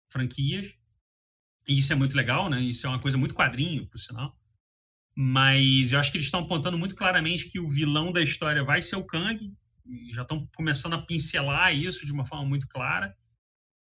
[0.09, 0.73] franquias.
[1.67, 2.61] E isso é muito legal, né?
[2.61, 4.39] Isso é uma coisa muito quadrinho, por sinal.
[5.15, 8.81] Mas eu acho que eles estão apontando muito claramente que o vilão da história vai
[8.81, 9.53] ser o Kang.
[10.11, 13.15] Já estão começando a pincelar isso de uma forma muito clara.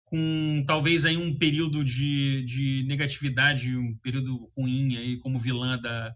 [0.04, 6.14] Com talvez aí um período de, de negatividade, um período ruim aí como vilã da,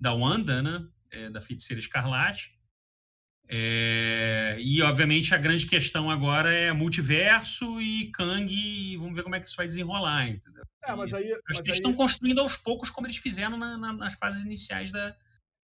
[0.00, 0.86] da Wanda, né?
[1.10, 2.58] É, da Feiticeira Escarlate.
[3.56, 9.36] É, e, obviamente, a grande questão agora é multiverso e Kang, e vamos ver como
[9.36, 10.64] é que isso vai desenrolar, entendeu?
[10.84, 13.92] É, mas aí, mas eles aí- estão construindo aos poucos, como eles fizeram na- na-
[13.92, 15.14] nas fases iniciais da,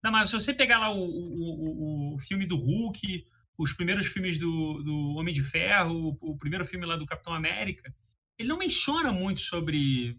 [0.05, 0.29] da Marvel.
[0.29, 3.27] Se você pegar lá o, o, o- o filme do Hulk,
[3.59, 7.35] os primeiros filmes do, do Homem de Ferro, o, o primeiro filme lá do Capitão
[7.35, 7.93] América,
[8.39, 10.17] ele não menciona muito sobre,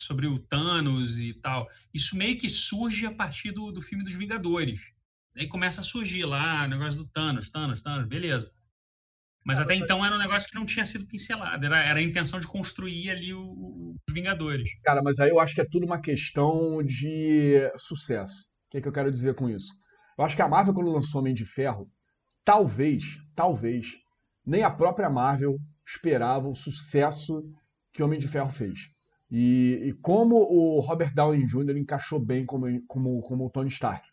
[0.00, 1.68] sobre o Thanos e tal.
[1.92, 4.94] Isso meio que surge a partir do, do filme dos Vingadores.
[5.36, 8.50] Aí começa a surgir lá o negócio do Thanos, Thanos, Thanos, beleza.
[9.44, 11.64] Mas até então era um negócio que não tinha sido pincelado.
[11.64, 14.68] Era, era a intenção de construir ali o- o- os Vingadores.
[14.82, 18.34] Cara, mas aí eu acho que é tudo uma questão de sucesso.
[18.66, 19.72] O que, é que eu quero dizer com isso?
[20.18, 21.88] Eu acho que a Marvel, quando lançou Homem de Ferro,
[22.44, 23.04] talvez,
[23.36, 23.92] talvez,
[24.44, 27.44] nem a própria Marvel esperava o sucesso
[27.92, 28.80] que Homem de Ferro fez.
[29.30, 31.76] E, e como o Robert Downey Jr.
[31.76, 34.04] encaixou bem como, como, como o Tony Stark.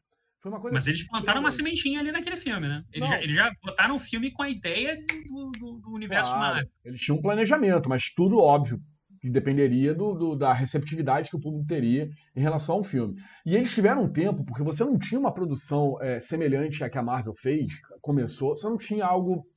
[0.43, 2.83] Foi uma coisa Mas eles plantaram uma sementinha ali naquele filme, né?
[2.91, 6.55] Eles, já, eles já botaram o filme com a ideia do, do- do universo Claro,
[6.55, 6.69] Marvel.
[6.83, 8.77] Eles tinham um planejamento, mas tudo óbvio,
[9.21, 13.15] que dependeria do, do- da receptividade que o público teria em relação ao filme.
[13.45, 16.97] E eles tiveram um tempo, porque você não tinha uma produção é, semelhante à que
[16.97, 17.67] a Marvel fez,
[18.01, 19.47] começou, você não tinha algo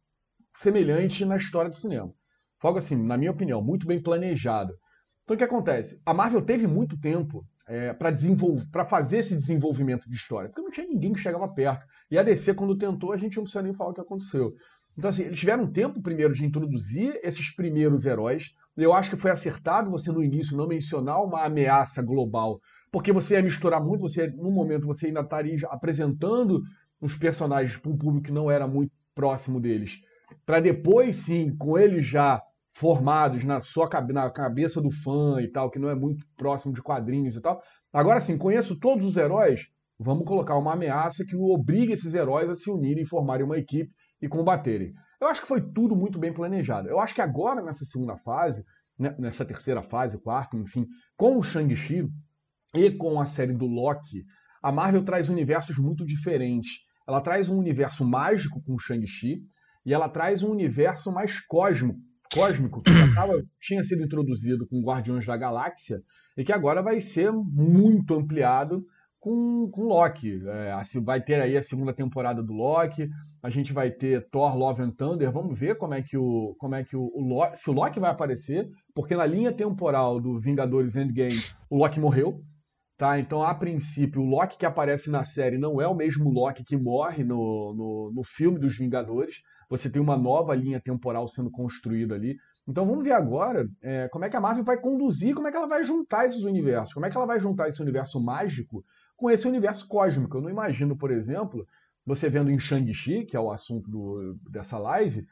[0.54, 2.14] semelhante na história do cinema.
[2.60, 4.72] Foi algo assim, na minha opinião, muito bem planejado.
[5.24, 6.00] Então o que acontece?
[6.06, 10.86] A Marvel teve muito tempo é, para fazer esse desenvolvimento de história, porque não tinha
[10.86, 11.84] ninguém que chegava perto.
[12.10, 14.54] E a DC, quando tentou, a gente não precisa nem falar o que aconteceu.
[14.96, 18.52] Então, assim, eles tiveram tempo primeiro de introduzir esses primeiros heróis.
[18.76, 23.34] Eu acho que foi acertado você no início não mencionar uma ameaça global, porque você
[23.34, 26.62] ia misturar muito, você, no momento, você ainda estaria apresentando
[27.00, 30.00] os personagens para um público que não era muito próximo deles.
[30.44, 32.40] Para depois, sim, com eles já
[32.76, 36.82] formados na sua na cabeça do fã e tal, que não é muito próximo de
[36.82, 37.62] quadrinhos e tal.
[37.90, 39.62] Agora sim, conheço todos os heróis,
[39.98, 43.90] vamos colocar uma ameaça que obrigue esses heróis a se unirem e formarem uma equipe
[44.20, 44.92] e combaterem.
[45.18, 46.86] Eu acho que foi tudo muito bem planejado.
[46.86, 48.62] Eu acho que agora, nessa segunda fase,
[48.98, 50.86] né, nessa terceira fase, quarta, enfim,
[51.16, 52.06] com o Shang-Chi
[52.74, 54.22] e com a série do Loki,
[54.62, 56.72] a Marvel traz universos muito diferentes.
[57.08, 59.40] Ela traz um universo mágico com o Shang-Chi
[59.86, 61.98] e ela traz um universo mais cósmico,
[62.32, 66.02] cósmico que já tava, tinha sido introduzido com Guardiões da Galáxia
[66.36, 68.84] e que agora vai ser muito ampliado
[69.26, 70.40] com, com Loki.
[70.46, 73.08] É, vai ter aí a segunda temporada do Loki,
[73.42, 76.74] a gente vai ter Thor Love and Thunder, vamos ver como é que o, como
[76.74, 80.38] é que o, o Loki, se o Loki vai aparecer, porque na linha temporal do
[80.38, 82.40] Vingadores Endgame, o Loki morreu,
[82.96, 83.18] tá?
[83.18, 86.76] Então, a princípio, o Loki que aparece na série não é o mesmo Loki que
[86.76, 92.14] morre no, no, no filme dos Vingadores, você tem uma nova linha temporal sendo construída
[92.14, 92.36] ali.
[92.68, 95.56] Então vamos ver agora é, como é que a Marvel vai conduzir, como é que
[95.56, 98.84] ela vai juntar esses universos, como é que ela vai juntar esse universo mágico
[99.16, 100.36] com esse universo cósmico.
[100.36, 101.66] Eu não imagino, por exemplo,
[102.04, 105.26] você vendo em Shang-Chi, que é o assunto do- dessa live,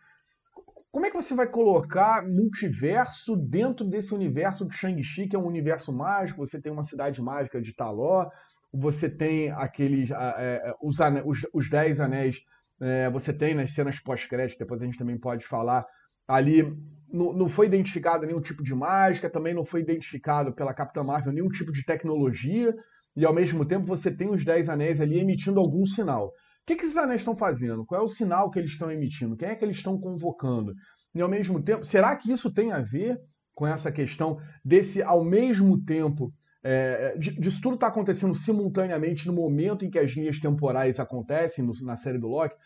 [0.90, 5.46] como é que você vai colocar multiverso dentro desse universo de Shang-Chi, que é um
[5.46, 6.46] universo mágico?
[6.46, 8.30] Você tem uma cidade mágica de Taló,
[8.72, 12.40] você tem aqueles é, é, os, os, os Dez Anéis,
[12.84, 15.86] é, você tem nas cenas pós-crédito, depois a gente também pode falar
[16.28, 16.62] ali.
[17.10, 21.48] Não, foi identificado nenhum tipo de mágica, também não foi identificado pela Capitã Marvel nenhum
[21.48, 22.74] tipo de tecnologia,
[23.16, 26.26] e ao mesmo tempo você tem os Dez Anéis ali emitindo algum sinal.
[26.26, 26.32] O
[26.66, 27.84] que, que esses anéis estão fazendo?
[27.86, 29.36] Qual é o sinal que eles estão emitindo?
[29.36, 30.72] Quem é que eles estão convocando?
[31.14, 33.18] E ao mesmo tempo, será que isso tem a ver
[33.54, 36.32] com essa questão desse, ao mesmo tempo,
[36.64, 41.74] é, disso tudo está acontecendo simultaneamente no momento em que as linhas temporais acontecem no-
[41.82, 42.56] na série do Loki?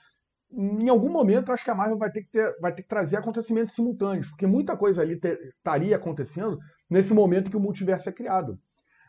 [0.50, 3.16] Em algum momento, acho que a Marvel vai ter que, ter- vai ter que trazer
[3.16, 5.18] acontecimentos simultâneos, porque muita coisa ali
[5.58, 6.58] estaria acontecendo
[6.88, 8.58] nesse momento que o multiverso é criado.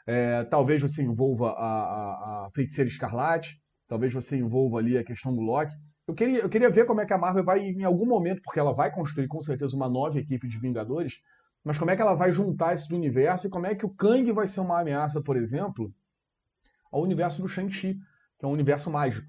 [0.08, 5.36] É, talvez você envolva a, a, a Feiticeira Escarlate, talvez você envolva ali a questão
[5.36, 5.74] do Loki.
[6.08, 8.60] Eu queria, eu queria ver como é que a Marvel vai, em algum momento, porque
[8.60, 11.16] ela vai construir com certeza uma nova equipe de Vingadores,
[11.64, 14.32] mas como é que ela vai juntar esse universo e como é que o Kang
[14.32, 15.94] vai ser uma ameaça, por exemplo,
[16.92, 17.96] ao universo do Shang-Chi,
[18.38, 19.28] que é um universo mágico.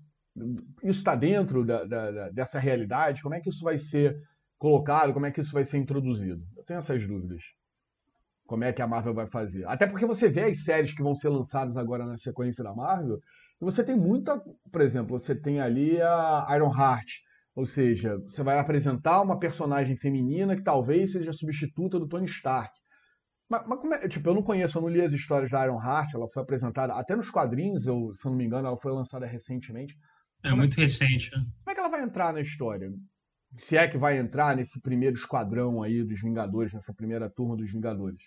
[0.82, 3.22] Isso está dentro da, da, dessa realidade?
[3.22, 4.16] Como é que isso vai ser
[4.58, 5.12] colocado?
[5.12, 6.42] Como é que isso vai ser introduzido?
[6.56, 7.42] Eu tenho essas dúvidas.
[8.46, 9.64] Como é que a Marvel vai fazer?
[9.66, 13.18] Até porque você vê as séries que vão ser lançadas agora na sequência da Marvel,
[13.60, 14.40] e você tem muita.
[14.72, 17.08] Por exemplo, você tem ali a Iron Heart.
[17.54, 22.72] Ou seja, você vai apresentar uma personagem feminina que talvez seja substituta do Tony Stark.
[23.48, 25.82] Mas, mas como é, tipo, eu não conheço, eu não li as histórias da Iron
[25.82, 28.92] Heart, ela foi apresentada até nos quadrinhos, eu, se eu não me engano, ela foi
[28.92, 29.94] lançada recentemente.
[30.42, 31.38] É muito recente, né?
[31.38, 32.92] Como é que ela vai entrar na história?
[33.56, 37.70] Se é que vai entrar nesse primeiro esquadrão aí dos Vingadores, nessa primeira turma dos
[37.70, 38.22] Vingadores.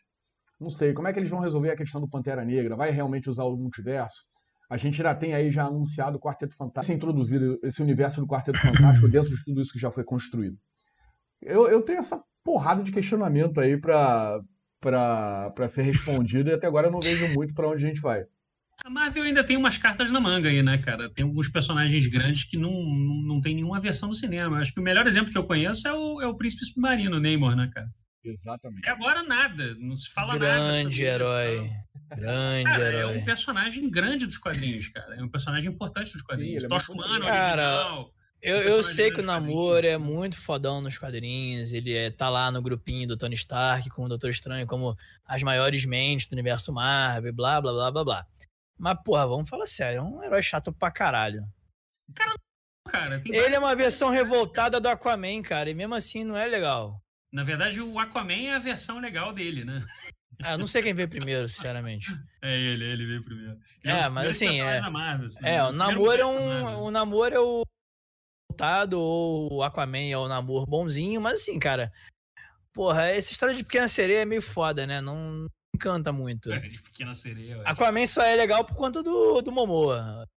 [0.59, 2.75] Não sei, como é que eles vão resolver a questão do Pantera Negra?
[2.75, 4.25] Vai realmente usar o multiverso?
[4.69, 8.27] A gente já tem aí já anunciado o Quarteto Fantástico, se introduzir esse universo do
[8.27, 10.57] Quarteto Fantástico dentro de tudo isso que já foi construído.
[11.41, 14.41] Eu, eu tenho essa porrada de questionamento aí para
[14.79, 18.25] para ser respondido e até agora eu não vejo muito para onde a gente vai.
[18.83, 21.09] A Marvel ainda tem umas cartas na manga aí, né, cara?
[21.09, 24.59] Tem alguns personagens grandes que não, não, não tem nenhuma versão no cinema.
[24.59, 27.19] Acho que o melhor exemplo que eu conheço é o, é o Príncipe Submarino, o
[27.19, 27.87] Neymar, né, cara?
[28.25, 28.85] Exatamente.
[28.85, 30.89] E agora nada, não se fala Grande nada.
[30.89, 31.71] isso, herói.
[32.15, 33.17] Grande Cara, é herói.
[33.17, 35.15] um personagem grande dos quadrinhos, cara.
[35.15, 36.63] É um personagem importante dos quadrinhos.
[36.63, 38.13] é Tocha muito Humano, Cara, original.
[38.41, 42.51] Eu, eu sei que o Namor é muito fodão nos quadrinhos, ele é, tá lá
[42.51, 46.73] no grupinho do Tony Stark com o Doutor Estranho como as maiores mentes do universo
[46.73, 48.27] Marvel, blá, blá, blá, blá, blá.
[48.77, 51.43] Mas, porra, vamos falar sério, é um herói chato pra caralho.
[52.87, 56.45] Cara, tem Ele é uma versão revoltada do Aquaman, cara, e mesmo assim não é
[56.45, 57.01] legal.
[57.31, 59.83] Na verdade, o Aquaman é a versão legal dele, né?
[60.41, 62.07] Ah, eu não sei quem veio primeiro, sinceramente.
[62.43, 63.57] É ele, ele veio primeiro.
[63.81, 66.83] Ele É, dos mas assim, é- Marvel, assim, É, o primeiro Namor é um.
[66.83, 67.63] O Namor é o
[68.51, 71.89] revoltado, ou o Aquaman é o Namor bonzinho, mas assim, cara.
[72.73, 74.99] Porra, essa história de pequena sereia é meio foda, né?
[74.99, 76.51] Não encanta muito.
[76.51, 77.61] É, de pequena sereia.
[77.63, 80.27] Aquaman só é legal por conta do, do Momoa.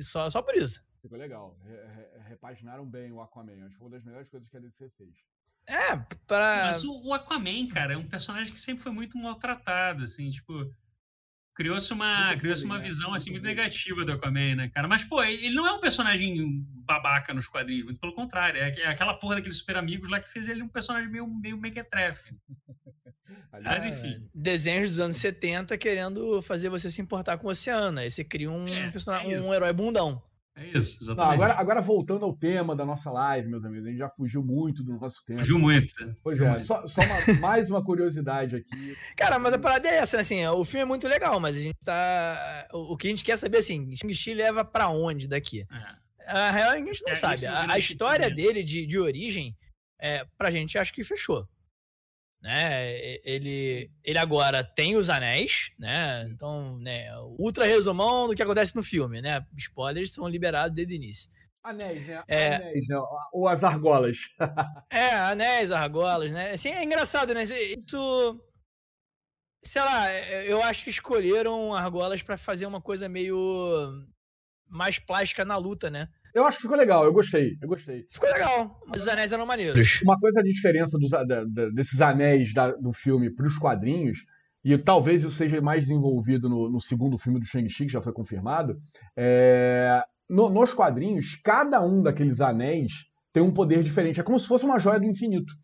[0.00, 0.84] Só, só por isso.
[1.00, 1.56] Ficou legal.
[1.64, 3.64] Re- re- repaginaram bem o Aquaman.
[3.64, 5.14] Acho que foi uma das melhores coisas que a DC fez.
[5.68, 6.66] É, pra.
[6.66, 10.52] Mas o, o Aquaman, cara, é um personagem que sempre foi muito maltratado, assim, tipo.
[11.56, 12.84] Criou-se uma, criou uma né?
[12.84, 14.86] visão assim Muito negativa do Aquaman, né, cara?
[14.86, 18.60] Mas, pô, ele não é um personagem babaca nos quadrinhos, muito pelo contrário.
[18.60, 21.56] É, é aquela porra daqueles super amigos lá que fez ele um personagem meio, meio
[21.56, 22.36] mequetrefe.
[23.50, 24.28] Mas, Aliás, enfim.
[24.34, 28.00] Desenhos dos anos 70 querendo fazer você se importar com o oceano.
[28.00, 30.22] Aí você cria um, É, personagem, é um herói bundão.
[30.58, 31.34] É isso, Não, exatamente.
[31.34, 34.82] agora, agora voltando ao tema da nossa live, meus amigos, a gente já fugiu muito
[34.82, 35.40] do nosso tema.
[35.40, 35.92] Fugiu muito.
[36.04, 36.14] né?
[36.22, 36.66] Pois Fugiu é, muito.
[36.66, 38.96] só, só uma- mais uma curiosidade aqui.
[39.16, 40.22] Cara, mas a parada é essa, né?
[40.22, 42.66] Assim, o filme é muito legal, mas a gente tá.
[42.72, 45.66] O que a gente quer saber, assim, Shang-Chi leva pra onde daqui?
[45.70, 46.06] É.
[46.28, 47.46] A real é a gente não É, sabe.
[47.46, 49.54] A, a nesse história dele de, de origem,
[50.00, 51.46] é, pra gente, acho que fechou.
[52.42, 53.18] Né?
[53.24, 56.28] Ele, ele agora tem os anéis, né?
[56.30, 59.44] Então, né, ultra resumão do que acontece no filme, né?
[59.56, 61.30] Spoilers são liberados desde o início.
[61.66, 62.22] Anéis, né?
[62.28, 62.54] É.
[62.56, 62.96] Anéis, né?
[63.32, 64.16] Ou as argolas.
[64.88, 66.52] É, anéis, argolas, né?
[66.52, 67.42] Assim, é engraçado, né?
[67.42, 68.40] Isso.
[69.64, 70.12] Sei lá,
[70.44, 73.36] eu acho que escolheram argolas pra fazer uma coisa meio
[74.68, 76.08] mais plástica na luta, né?
[76.36, 78.06] Eu acho que ficou legal, eu gostei, eu gostei.
[78.10, 80.02] Ficou legal, mas os anéis eram maneiros.
[80.02, 84.18] Uma coisa, a diferença dos, da- da- desses anéis da- do filme para os quadrinhos,
[84.62, 88.12] e talvez isso seja mais desenvolvido no, no segundo filme do Shang-Chi, que já foi
[88.12, 88.76] confirmado,
[89.16, 92.92] é, no- nos quadrinhos, cada um daqueles anéis
[93.32, 94.20] tem um poder diferente.
[94.20, 95.54] É como se fosse uma joia do infinito.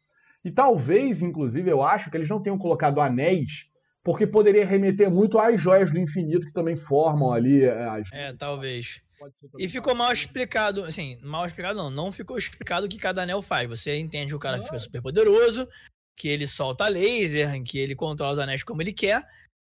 [0.42, 3.66] E talvez, inclusive, eu acho que eles não tenham colocado anéis,
[4.02, 8.08] porque poderia remeter muito às joias do infinito que também formam ali é, as.
[8.10, 9.00] É, talvez.
[9.22, 12.98] Pode ser E ficou mal explicado, assim, mal explicado não, não ficou explicado o que
[12.98, 13.68] cada anel faz.
[13.68, 14.64] Você entende que o cara Não.
[14.64, 15.68] fica super poderoso,
[16.16, 19.24] que ele solta laser, que ele controla os anéis como ele quer,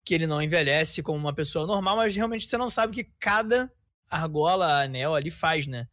[0.04, 3.10] que ele não envelhece como uma pessoa normal, mas realmente você não sabe o que
[3.18, 3.68] cada
[4.08, 5.88] argola, anel ali faz, né?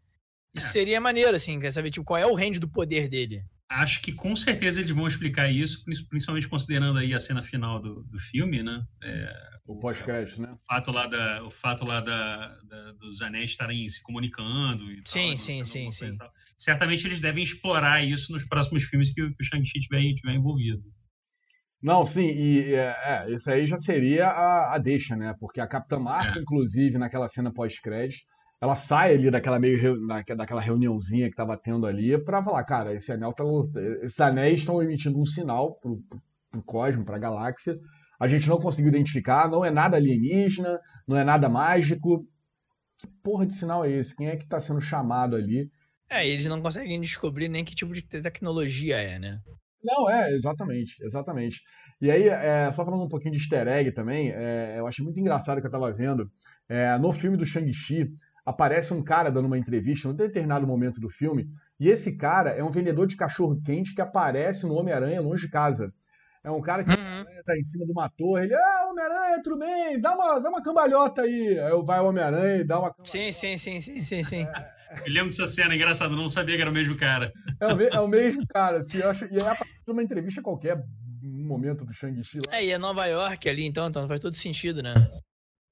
[0.53, 0.69] Isso É.
[0.69, 3.43] seria maneiro, assim, quer saber, tipo, qual é o range do poder dele.
[3.69, 7.81] Acho que com certeza eles vão explicar isso, prin- principalmente considerando aí a cena final
[7.81, 8.81] do, do filme, né?
[9.03, 9.33] É,
[9.67, 10.53] O pós-crédito, né?
[10.53, 15.03] o fato lá, da, o fato lá da, da- dos anéis estarem se comunicando e
[15.03, 16.17] tal, Sim, e sim, mostrando sim, sim.
[16.17, 16.31] tal.
[16.57, 20.33] Certamente eles devem explorar isso nos próximos filmes que, o- que o Shang-Chi tiver, tiver
[20.35, 20.83] envolvido.
[21.81, 22.95] Não, sim, e é,
[23.27, 25.35] é, isso aí já seria a, a deixa, né?
[25.39, 26.41] Porque a Capitã Marvel, É.
[26.41, 28.23] inclusive, naquela cena pós-crédito,
[28.59, 29.97] ela sai ali daquela meio
[30.35, 33.43] daquela reuniãozinha que tava tendo ali pra falar, cara, esse anel tá,
[34.01, 37.77] esses anéis estão emitindo um sinal pro, pro, pro cosmo, pra galáxia,
[38.19, 42.25] a gente não conseguiu identificar, não é nada alienígena, não é nada mágico.
[42.97, 44.15] Que porra de sinal é esse?
[44.15, 45.69] Quem é que está sendo chamado ali?
[46.09, 49.39] É, eles não conseguem descobrir nem que tipo de tecnologia é, né?
[49.83, 51.61] Não, é, exatamente, exatamente.
[52.01, 55.19] E aí, é, só falando um pouquinho de easter egg também, é, eu achei muito
[55.19, 56.29] engraçado que eu tava vendo.
[56.67, 58.09] É, no filme do Shang-Chi,
[58.47, 62.63] aparece um cara dando uma entrevista num determinado momento do filme, e esse cara é
[62.63, 65.93] um vendedor de cachorro-quente que aparece no Homem-Aranha longe de casa.
[66.41, 67.25] É um cara que Uhum.
[67.45, 70.63] tá em cima de uma torre, ele, ah, Homem-Aranha, tudo bem, dá uma, dá uma
[70.63, 71.59] cambalhota aí.
[71.59, 73.11] Aí vai o Homem-Aranha e dá uma cambalhota.
[73.11, 74.47] Sim, sim, sim, sim, sim, sim.
[75.05, 77.29] Eu lembro dessa cena, engraçado, não sabia que era o mesmo cara.
[77.59, 79.91] É o, me- é o mesmo cara, assim, eu acho, e é a partir de
[79.91, 80.77] uma entrevista qualquer,
[81.21, 82.55] um momento do Shang-Chi lá.
[82.55, 84.93] É, e é Nova York ali, então, então faz todo sentido, né?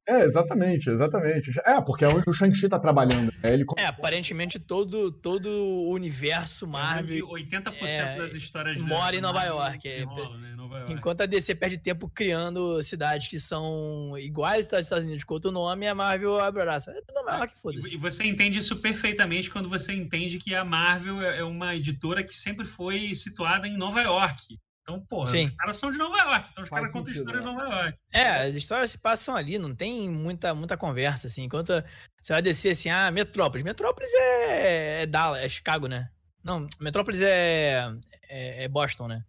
[0.08, 1.52] É, exatamente, exatamente.
[1.66, 3.32] É, porque é onde o Shang-Chi tá trabalhando.
[3.44, 9.16] É, ele É, aparentemente todo, todo o universo Onde Marvel, 80% é, das histórias mora
[9.16, 10.94] em Nova Marvel York, é, enrolam, né, em Nova York.
[10.94, 15.52] enquanto a DC perde tempo criando cidades que são iguais aos Estados Unidos com outro
[15.52, 16.92] nome, a Marvel abraça.
[16.92, 17.98] É Nova York, E foda-se.
[17.98, 22.36] você entende isso perfeitamente quando você entende que a Marvel é é uma editora que
[22.36, 24.58] sempre foi situada em Nova York.
[24.88, 25.46] Então, porra, Sim.
[25.48, 27.52] os caras são de Nova York, então os Faz caras contam sentido, história de né?
[27.52, 27.98] Nova York.
[28.14, 31.46] É, as histórias se passam ali, não tem muita, muita conversa, assim.
[31.46, 31.74] Enquanto
[32.22, 33.64] você vai descer assim, ah, Metrópolis.
[33.66, 36.12] Metrópolis é, é Dallas, é Chicago, né?
[36.44, 37.92] Não, Metrópolis é,
[38.30, 39.26] é, é Boston, né?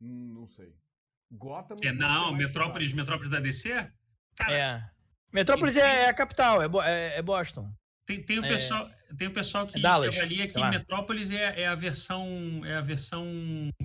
[0.00, 0.72] Hum, Não sei.
[1.32, 1.76] Gotham.
[1.82, 3.02] É, não, Metrópolis, Chicago.
[3.02, 3.90] Metrópolis da DC?
[4.36, 4.90] Cara, É.
[5.32, 7.68] Metrópolis é, é a capital, é, é, é Boston.
[8.06, 10.70] tem, tem, o é- pessoal, tem o pessoal que, que Dallas, avalia sei que lá.
[10.70, 12.26] Metrópolis é, é a versão,
[12.64, 13.26] é a versão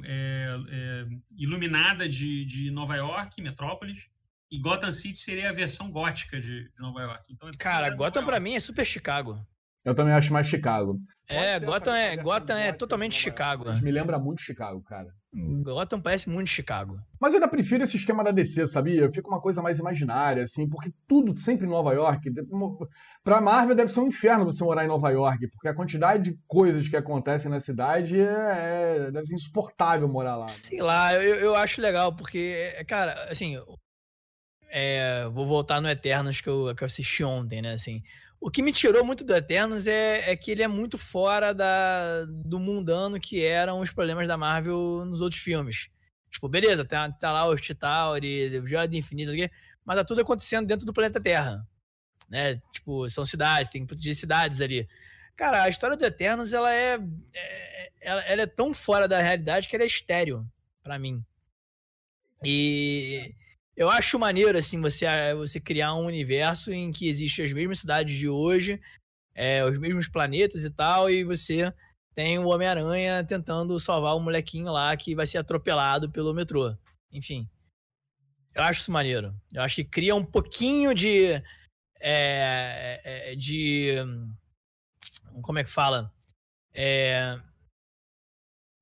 [0.03, 1.05] é, é,
[1.37, 4.07] iluminada de, de Nova York, Metrópolis,
[4.51, 7.23] e Gotham City seria a versão gótica de, de Nova York.
[7.29, 8.43] Então, é Cara, Gotham pra York.
[8.43, 9.45] mim é super Chicago.
[9.83, 10.99] Eu também acho mais Chicago.
[11.27, 13.65] É, Pode Gotham é, Gotham é totalmente Chicago.
[13.65, 15.13] mas Me lembra muito Chicago, cara.
[15.63, 16.97] Gotham parece muito Chicago.
[17.19, 19.11] Mas eu ainda prefiro esse esquema da DC, sabia?
[19.11, 22.31] Fica uma coisa mais imaginária, assim, porque tudo sempre em Nova York.
[23.21, 26.39] Pra Marvel deve ser um inferno você morar em Nova York, porque a quantidade de
[26.47, 28.23] coisas que acontecem na cidade é,
[29.07, 30.47] é- deve ser insuportável morar lá.
[30.47, 33.57] Sei lá, eu, eu acho legal, porque, é, cara, assim,
[34.69, 38.01] é, vou voltar no Eternos que eu, que eu assisti ontem, né, assim.
[38.45, 42.25] O que me tirou muito do Eternos é, é que ele é muito fora da,
[42.25, 45.89] do mundano que eram os problemas da Marvel nos outros filmes.
[46.29, 49.31] Tipo, beleza, tá, tá lá o Chitauri, o do Infinito,
[49.83, 51.67] mas tá tudo acontecendo dentro do planeta Terra.
[52.29, 52.61] Né?
[52.71, 54.87] Tipo, são cidades, tem que cidades ali.
[55.35, 56.99] Cara, a história do Eternos, ela é,
[57.33, 60.47] é- ela, ela é tão fora da realidade que ela é estéreo
[60.83, 61.25] pra mim.
[62.43, 63.33] E
[63.75, 65.05] eu acho maneiro, assim, você,
[65.35, 68.81] você criar um universo em que existem as mesmas cidades de hoje,
[69.33, 71.73] é, os mesmos planetas e tal, e você
[72.15, 76.75] tem o Homem-Aranha tentando salvar o molequinho lá que vai ser atropelado pelo metrô.
[77.11, 77.49] Enfim.
[78.53, 79.35] Eu acho isso maneiro.
[79.53, 81.33] Eu acho que cria um pouquinho de.
[81.99, 83.91] é, é, de.
[84.01, 84.33] hum,
[85.41, 86.09] Como é que fala?
[86.73, 87.37] É,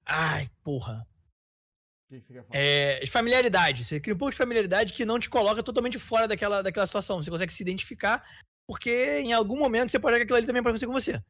[0.05, 1.07] ai, porra.
[2.13, 2.59] Que que você quer falar?
[2.59, 3.83] É, de familiaridade.
[3.83, 7.21] Você cria um pouco de familiaridade que não te coloca totalmente fora daquela, daquela situação.
[7.21, 8.23] Você consegue se identificar,
[8.67, 11.23] porque em algum momento você pode ver que aquilo ali também pode acontecer com você.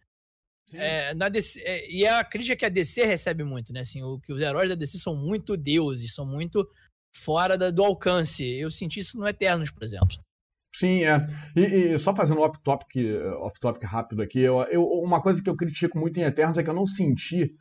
[0.75, 3.81] É, na DC, é, e a crítica que a DC recebe muito, né?
[3.81, 6.67] Assim, o, que os heróis da DC são muito deuses, são muito
[7.15, 8.43] fora da- do alcance.
[8.45, 10.17] Eu senti isso no Eternos, por exemplo.
[10.75, 11.17] Sim, é.
[11.55, 11.61] E,
[11.93, 12.95] e só fazendo um off-topic
[13.39, 16.63] off -topic rápido aqui, eu, eu- uma coisa que eu critico muito em Eternos é
[16.63, 17.53] que eu não senti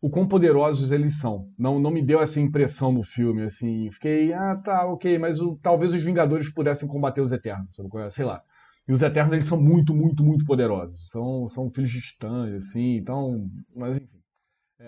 [0.00, 1.48] o quão poderosos eles são.
[1.58, 3.90] Não, não me deu essa impressão no filme, assim.
[3.90, 8.10] Fiquei, ah, tá, ok, mas o- talvez os Vingadores pudessem combater os Eternos, é?
[8.10, 8.42] sei lá.
[8.88, 11.08] E os Eternos, eles são muito, muito, muito poderosos.
[11.10, 13.48] São, são filhos de titãs, assim, então...
[13.74, 14.20] Mas, enfim.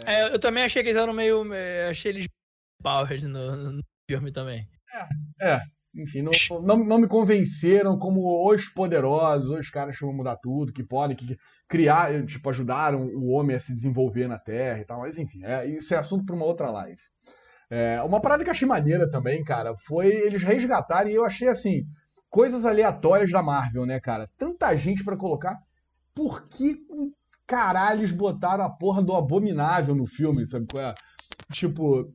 [0.07, 1.53] É, eu também achei que eles eram meio.
[1.53, 2.27] é, achei eles
[2.83, 4.67] powers no, no filme também.
[5.95, 6.33] Enfim, não,
[6.63, 11.15] não, não me convenceram como os poderosos, os caras que vão mudar tudo, que podem
[11.15, 11.37] que
[11.69, 15.01] criar, tipo, ajudaram o homem a se desenvolver na Terra e tal.
[15.01, 17.01] Mas enfim, é, isso é assunto para uma outra live.
[17.69, 21.49] É, uma parada que eu achei maneira também, cara, foi eles resgatarem, e eu achei
[21.49, 21.85] assim,
[22.31, 24.29] coisas aleatórias da Marvel, né, cara?
[24.39, 25.59] Tanta gente pra colocar.
[26.15, 26.77] Por que
[27.47, 30.95] caralho eles botaram a porra do abominável no filme, sabe qual é?
[31.53, 32.11] Tipo,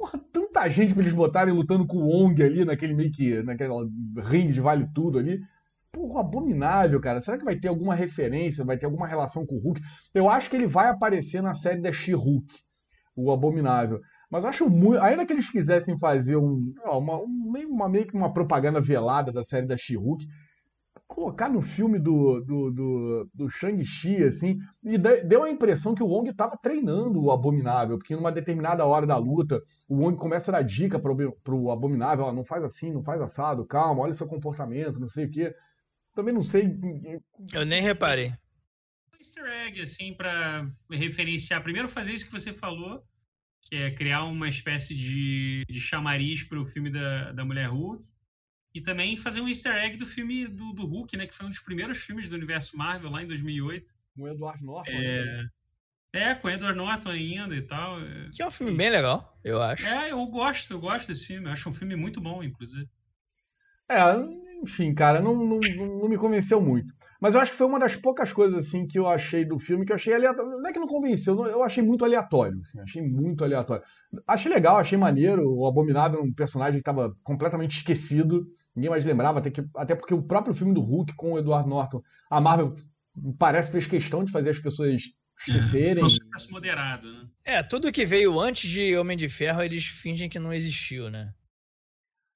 [0.00, 3.42] porra, tanta gente pra eles botarem lutando com o Wong ali, naquele meio que.
[3.42, 3.84] naquela
[4.18, 5.38] ringue de vale tudo ali.
[5.92, 7.20] Porra, abominável, cara.
[7.20, 8.64] Será que vai ter alguma referência?
[8.64, 9.80] Vai ter alguma relação com o Hulk?
[10.14, 12.46] Eu acho que ele vai aparecer na série da She-Hulk,
[13.16, 14.00] o abominável.
[14.30, 15.00] Mas eu acho muito.
[15.02, 19.42] Ainda que eles quisessem fazer um, uma, um- uma, meio que uma propaganda velada da
[19.44, 20.24] série da She-Hulk.
[21.10, 26.06] Colocar no filme do, do, do, do Shang-Chi, assim, e deu a impressão que o
[26.06, 30.54] Wong estava treinando o Abominável, porque numa determinada hora da luta, o Wong começa a
[30.54, 34.28] dar dica para o Abominável, ó, não faz assim, não faz assado, calma, olha seu
[34.28, 35.52] comportamento, não sei o quê.
[36.14, 36.76] Também não sei...
[37.52, 38.32] Eu nem reparei.
[39.18, 41.62] Easter egg, assim, para referenciar.
[41.62, 43.02] Primeiro fazer isso que você falou,
[43.62, 48.02] que é criar uma espécie de, de chamariz para o filme da, da Mulher Hulk.
[48.74, 51.26] E também fazer um easter egg do filme do, do Hulk, né?
[51.26, 53.92] Que foi um dos primeiros filmes do universo Marvel, lá em 2008.
[54.14, 54.90] Com o Edward Norton.
[54.90, 55.50] É, né?
[56.12, 57.98] é com o Edward Norton ainda e tal.
[58.34, 59.86] Que é um filme bem legal, eu acho.
[59.86, 61.48] É, eu gosto, eu gosto desse filme.
[61.48, 62.88] Eu acho um filme muito bom, inclusive.
[63.88, 64.00] É,
[64.62, 66.92] enfim, cara, não, não, não, me convenceu muito.
[67.20, 69.84] Mas eu acho que foi uma das poucas coisas assim que eu achei do filme
[69.84, 70.50] que eu achei aleatório.
[70.50, 73.82] Não é que não convenceu, eu achei muito aleatório, assim, achei muito aleatório.
[74.26, 75.48] Achei legal, achei maneiro.
[75.48, 79.94] O Abominável é um personagem que estava completamente esquecido, ninguém mais lembrava, até, que, até
[79.94, 82.74] porque o próprio filme do Hulk com o Edward Norton, a Marvel
[83.38, 85.02] parece fez questão de fazer as pessoas
[85.40, 86.02] esquecerem.
[86.02, 87.26] É, um sucesso moderado, né?
[87.44, 91.32] É, tudo que veio antes de Homem de Ferro, eles fingem que não existiu, né?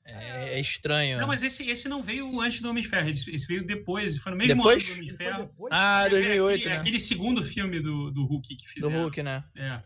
[0.07, 1.18] É, é, estranho.
[1.18, 4.32] Não, mas esse, esse não veio antes do Homem de Ferro, esse veio depois, foi
[4.32, 4.82] no mesmo depois?
[4.82, 5.55] ano do Homem de Ferro.
[5.70, 6.80] Ah, 2008, aquele, né?
[6.80, 8.92] aquele segundo filme do, do Hulk que fizeram.
[8.92, 9.44] Do Hulk, né?
[9.57, 9.82] É.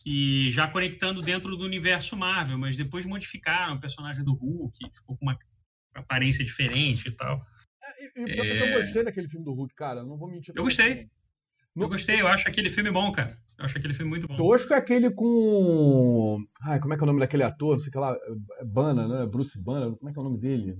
[0.00, 5.16] Que já conectando dentro do universo Marvel, mas depois modificaram o personagem do Hulk, ficou
[5.16, 5.38] com uma
[5.94, 7.44] aparência diferente e tal.
[7.82, 8.74] É, e, é...
[8.74, 10.52] Eu gostei daquele filme do Hulk, cara, não vou mentir.
[10.54, 11.08] Eu gostei.
[11.82, 13.38] Eu gostei, eu acho aquele filme bom, cara.
[13.58, 14.36] Eu acho aquele filme muito bom.
[14.36, 16.44] Tosco é aquele com.
[16.62, 17.72] Ai, como é que é o nome daquele ator?
[17.72, 18.16] Não sei o que lá.
[18.60, 19.26] É Bana, né?
[19.26, 20.78] Bruce Bana, como é que é o nome dele?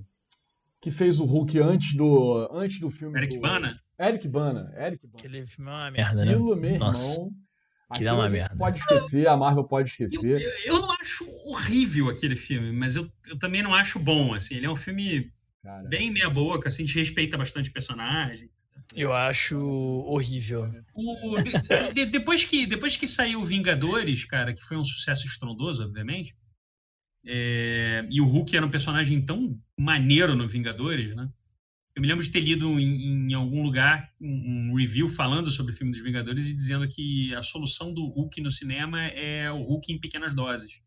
[0.81, 3.17] Que fez o Hulk antes do, antes do filme.
[3.17, 3.41] Eric do...
[3.41, 3.79] Bana?
[3.99, 4.71] Eric Bana.
[4.77, 5.19] Eric Bana.
[5.19, 6.69] Aquele filme é uma merda, Aquilo, né?
[6.69, 7.13] meu Nossa.
[7.13, 7.31] irmão.
[7.93, 8.55] Que dá uma merda.
[8.55, 10.39] pode esquecer, a Marvel pode esquecer.
[10.39, 14.55] Eu, eu, não acho horrível aquele filme, mas eu, eu também não acho bom, assim.
[14.55, 15.31] Ele é um filme
[15.63, 15.87] Cara.
[15.87, 18.49] bem meia boca, assim, a gente respeita bastante o personagem.
[18.95, 20.71] Eu acho horrível.
[20.93, 25.83] O, de, de, depois, que, depois que saiu Vingadores, cara, que foi um sucesso estrondoso,
[25.83, 26.35] obviamente,
[27.25, 31.29] é, e o Hulk era um personagem tão maneiro no Vingadores, né?
[31.95, 35.73] Eu me lembro de ter lido em, em algum lugar um, um, review falando sobre
[35.73, 39.63] o filme dos Vingadores e dizendo que a solução do Hulk no cinema é o
[39.63, 40.81] Hulk em pequenas doses.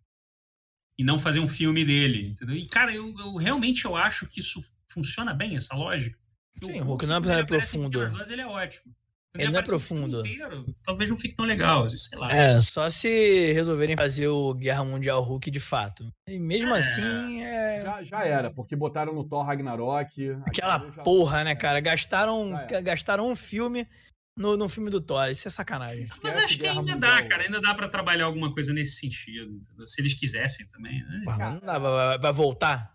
[0.96, 2.56] E não fazer um filme dele, entendeu?
[2.56, 6.18] E, cara, eu, eu realmente eu acho que isso funciona bem, essa lógica.
[6.62, 8.06] Sim, o Hulk não é profundo.
[8.12, 8.94] Mas ele é ótimo.
[9.34, 10.20] Ele, ele não é profundo.
[10.20, 12.32] Inteiro, talvez não fique tão legal, sei lá.
[12.32, 16.12] É, só se resolverem fazer o Guerra Mundial Hulk de fato.
[16.28, 16.78] E mesmo é.
[16.78, 17.82] assim, é...
[17.82, 20.36] Já, já, era, porque botaram no Thor Ragnarok.
[20.44, 21.80] Aquela porra, né, cara?
[21.80, 23.88] Gastaram, gastaram um filme
[24.36, 25.30] no, no filme do Thor.
[25.30, 26.06] Isso é sacanagem.
[26.22, 26.98] Mas acho que ainda mundial.
[26.98, 27.44] dá, cara.
[27.44, 29.58] Ainda dá para trabalhar alguma coisa nesse sentido.
[29.86, 31.22] Se eles quisessem também, né?
[31.24, 32.91] não dá, vai, vai voltar?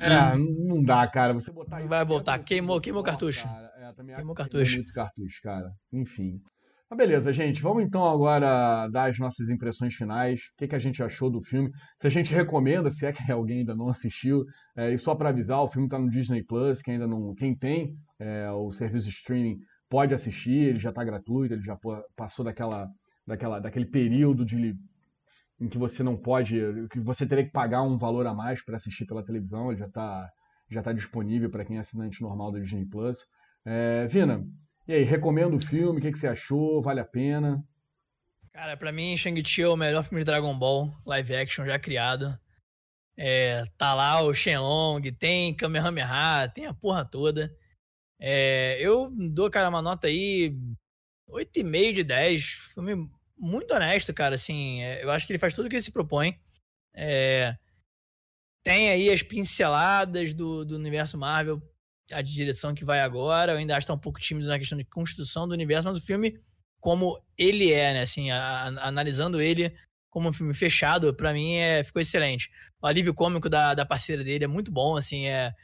[0.00, 1.34] É, não dá, cara.
[1.34, 2.38] Você botar Vai voltar.
[2.38, 3.46] Queimou, queimou o cartucho.
[3.46, 4.76] É, queimou o cartucho.
[4.76, 5.70] muito cartucho, cara.
[5.92, 6.40] Enfim.
[6.88, 7.60] Mas beleza, gente.
[7.60, 10.40] Vamos então agora dar as nossas impressões finais.
[10.40, 11.70] O que, que a gente achou do filme?
[12.00, 14.44] Se a gente recomenda, se é que alguém ainda não assistiu.
[14.76, 16.80] É, e só para avisar, o filme está no Disney Plus.
[16.80, 17.34] Quem ainda não.
[17.34, 20.70] Quem tem é, o serviço de streaming pode assistir.
[20.70, 21.54] Ele já está gratuito.
[21.54, 21.78] Ele já
[22.16, 22.88] passou daquela,
[23.26, 24.74] daquela, daquele período de
[25.60, 26.56] em que você não pode,
[26.90, 29.86] que você teria que pagar um valor a mais para assistir pela televisão, ele já
[29.86, 30.30] está
[30.70, 33.26] já tá disponível para quem é assinante normal do Disney Plus.
[33.64, 34.46] É, Vina,
[34.86, 36.80] e aí, recomendo o filme, o que, que você achou?
[36.80, 37.64] Vale a pena?
[38.52, 42.38] Cara, para mim, Shang-Chi é o melhor filme de Dragon Ball live action já criado.
[43.16, 47.54] É, tá lá o Shenlong, tem Kamehameha, tem a porra toda.
[48.18, 50.56] É, eu dou, cara, uma nota aí
[51.28, 52.44] 8,5 de 10.
[52.74, 53.10] Filme
[53.40, 54.34] muito honesto, cara.
[54.34, 56.38] Assim, é, eu acho que ele faz tudo o que ele se propõe.
[56.94, 57.56] É,
[58.62, 61.62] tem aí as pinceladas do, do universo Marvel,
[62.12, 63.52] a direção que vai agora.
[63.52, 65.98] Eu ainda acho que tá um pouco tímido na questão de construção do universo, mas
[65.98, 66.38] o filme,
[66.78, 68.02] como ele é, né?
[68.02, 69.74] Assim, a, a, analisando ele
[70.10, 72.50] como um filme fechado, para mim é, ficou excelente.
[72.82, 75.54] O alívio cômico da, da parceira dele é muito bom, assim, é.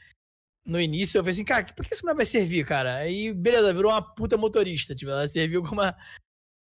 [0.65, 2.97] No início eu falei assim, cara, por que isso vai servir, cara?
[2.97, 4.93] Aí, beleza, virou uma puta motorista.
[4.93, 5.95] Tipo, ela serviu como uma,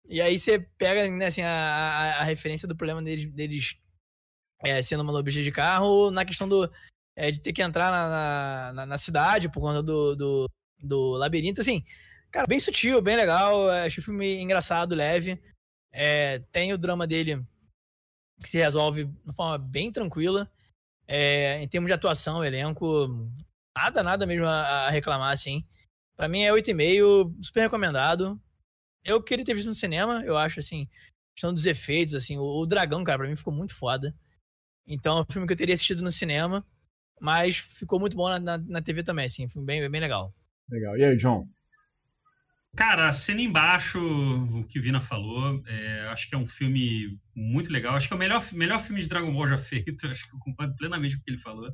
[0.09, 3.77] e aí você pega né, assim, a, a, a, referência do problema deles, deles
[4.63, 6.69] é, sendo de carro na questão do,
[7.15, 10.49] é, de ter que entrar na, na, na, cidade por conta do, do,
[10.81, 11.61] do, labirinto.
[11.61, 11.85] Assim,
[12.31, 13.69] cara, bem sutil, bem legal.
[13.69, 15.39] Acho o filme engraçado, leve.
[15.93, 17.45] É, tem o drama dele
[18.41, 20.51] que se resolve de uma forma bem tranquila.
[21.07, 23.29] É, em termos de atuação, elenco,
[23.77, 25.63] nada, nada mesmo a, a reclamar, assim.
[26.15, 28.41] Pra mim é 8,5, super recomendado
[29.03, 30.87] eu queria ter visto no cinema, eu acho, assim,
[31.35, 34.15] questão dos efeitos, assim, o, o Dragão, cara, pra mim ficou muito foda.
[34.87, 36.65] Então, é um filme que eu teria assistido no cinema.
[37.19, 39.47] Mas ficou muito bom na, na, na TV também, assim.
[39.47, 40.33] Foi bem, bem legal.
[40.69, 40.97] Legal.
[40.97, 41.47] E aí, John?
[42.75, 47.95] Cara, cena embaixo, o que Vina falou, é, acho que é um filme muito legal.
[47.95, 50.07] Acho que é o melhor, melhor filme de Dragon Ball já feito.
[50.07, 51.69] Acho que eu concordo plenamente com o que ele falou.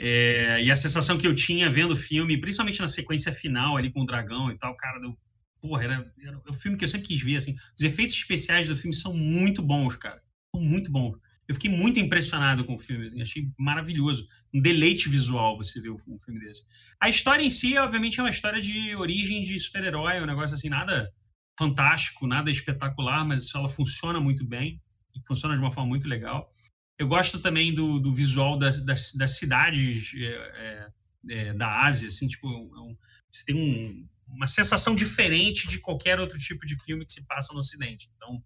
[0.00, 3.92] É, e a sensação que eu tinha vendo o filme, principalmente na sequência final ali
[3.92, 5.18] com o dragão e tal, cara, eu,
[5.60, 7.56] porra, era, era o filme que eu sempre quis ver, assim.
[7.76, 10.22] Os efeitos especiais do filme são muito bons, cara.
[10.54, 11.18] São muito bons.
[11.48, 14.26] Eu fiquei muito impressionado com o filme, assim, achei maravilhoso.
[14.52, 16.62] Um deleite visual você ver um filme desse.
[17.00, 20.68] A história em si, obviamente, é uma história de origem de super-herói, um negócio assim,
[20.68, 21.10] nada
[21.58, 24.80] fantástico, nada espetacular, mas ela funciona muito bem
[25.14, 26.52] e funciona de uma forma muito legal.
[26.98, 30.88] Eu gosto também do, do visual das, das, das cidades é, é,
[31.30, 32.96] é da Ásia, assim, tipo, é um,
[33.32, 37.52] você tem um, uma sensação diferente de qualquer outro tipo de filme que se passa
[37.52, 38.10] no Ocidente.
[38.16, 38.42] Então,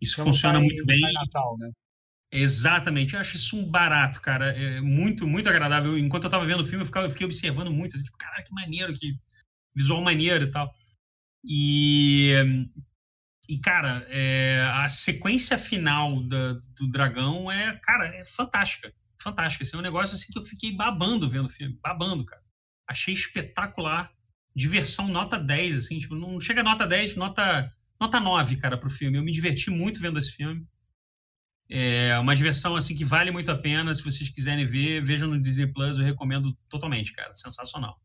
[0.00, 1.00] isso então, funciona tá muito bem.
[1.00, 1.70] Natal, né?
[2.32, 4.50] Exatamente, eu acho isso um barato, cara.
[4.50, 5.96] É muito, muito agradável.
[5.96, 8.42] Enquanto eu tava vendo o filme, eu, ficava, eu fiquei observando muito, assim, tipo, cara,
[8.42, 9.16] que maneiro, que
[9.74, 10.74] visual maneiro e tal.
[11.44, 12.32] E,
[13.48, 18.92] e cara, é, a sequência final da, do dragão é, cara, é fantástica.
[19.20, 19.62] Fantástica.
[19.62, 22.42] Esse é um negócio assim que eu fiquei babando vendo o filme, babando, cara.
[22.88, 24.12] Achei espetacular.
[24.56, 29.18] Diversão nota 10, assim, tipo, não chega nota 10, nota, nota 9, cara, pro filme.
[29.18, 30.66] Eu me diverti muito vendo esse filme.
[31.68, 33.92] É uma diversão assim que vale muito a pena.
[33.92, 37.34] Se vocês quiserem ver, vejam no Disney Plus, eu recomendo totalmente, cara.
[37.34, 38.00] Sensacional.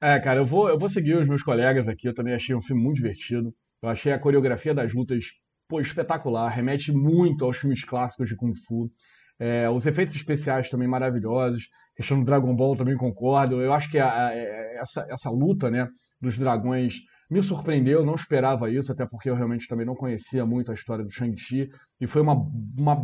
[0.00, 2.06] É, cara, eu vou, eu vou seguir os meus colegas aqui.
[2.06, 3.52] Eu também achei um filme muito divertido.
[3.82, 5.24] Eu achei a coreografia das lutas
[5.68, 8.90] pô, espetacular, remete muito aos filmes clássicos de Kung Fu.
[9.38, 11.68] É, os efeitos especiais também maravilhosos.
[11.96, 13.60] Questão do Dragon Ball também concordo.
[13.60, 15.88] Eu acho que a, a, essa, essa luta né,
[16.20, 16.94] dos dragões
[17.30, 21.04] me surpreendeu, não esperava isso, até porque eu realmente também não conhecia muito a história
[21.04, 21.68] do Shang-Chi,
[22.00, 22.34] e foi uma,
[22.78, 23.02] uma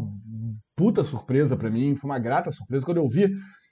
[0.77, 2.85] puta surpresa para mim, foi uma grata surpresa.
[2.85, 3.29] Quando eu vi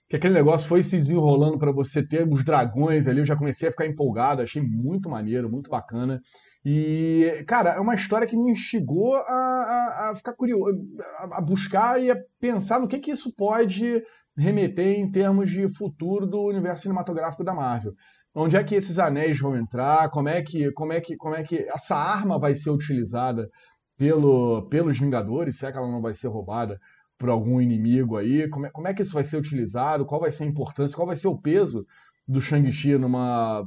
[0.08, 3.68] que aquele negócio foi se desenrolando para você ter os dragões ali, eu já comecei
[3.68, 6.20] a ficar empolgado, achei muito maneiro, muito bacana.
[6.64, 10.78] E, cara, é uma história que me instigou a, a, a ficar curioso,
[11.16, 14.02] a, a, buscar e a pensar no que, que isso pode
[14.40, 17.94] remeter em termos de futuro do universo cinematográfico da Marvel.
[18.34, 20.08] Onde é que esses anéis vão entrar?
[20.10, 23.48] Como é que, como é que, como é que essa arma vai ser utilizada
[23.96, 25.58] pelo, pelos Vingadores?
[25.58, 26.78] Será que ela não vai ser roubada
[27.18, 28.48] por algum inimigo aí?
[28.48, 30.06] Como é, como é que isso vai ser utilizado?
[30.06, 30.96] Qual vai ser a importância?
[30.96, 31.84] Qual vai ser o peso
[32.26, 33.66] do Shang-Chi numa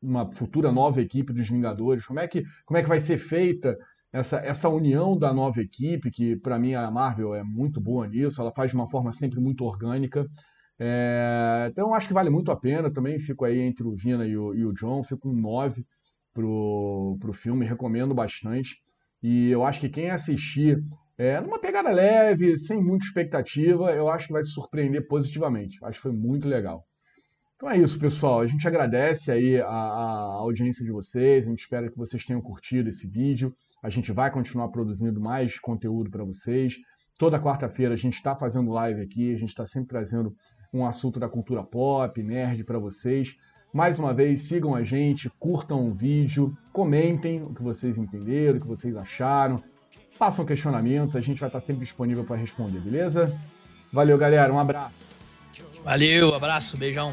[0.00, 2.04] uma futura nova equipe dos Vingadores?
[2.04, 3.76] Como é que, como é que vai ser feita
[4.14, 8.40] essa, essa união da nova equipe, que para mim a Marvel é muito boa nisso,
[8.40, 10.24] ela faz de uma forma sempre muito orgânica.
[10.78, 12.92] É, então acho que vale muito a pena.
[12.92, 15.84] Também fico aí entre o Vina e o, e o John, fico um 9
[16.32, 18.76] pro, pro filme, recomendo bastante.
[19.20, 20.80] E eu acho que quem assistir
[21.18, 25.76] é, numa pegada leve, sem muita expectativa, eu acho que vai se surpreender positivamente.
[25.84, 26.86] Acho que foi muito legal.
[27.56, 28.40] Então é isso, pessoal.
[28.40, 31.46] A gente agradece aí a, a audiência de vocês.
[31.46, 33.54] A gente espera que vocês tenham curtido esse vídeo.
[33.82, 36.74] A gente vai continuar produzindo mais conteúdo para vocês.
[37.18, 40.34] Toda quarta-feira a gente está fazendo live aqui, a gente está sempre trazendo
[40.72, 43.36] um assunto da cultura pop, nerd para vocês.
[43.72, 48.60] Mais uma vez, sigam a gente, curtam o vídeo, comentem o que vocês entenderam, o
[48.60, 49.62] que vocês acharam,
[50.12, 53.36] façam questionamentos, a gente vai estar sempre disponível para responder, beleza?
[53.92, 55.06] Valeu, galera, um abraço.
[55.84, 57.12] Valeu, abraço, beijão.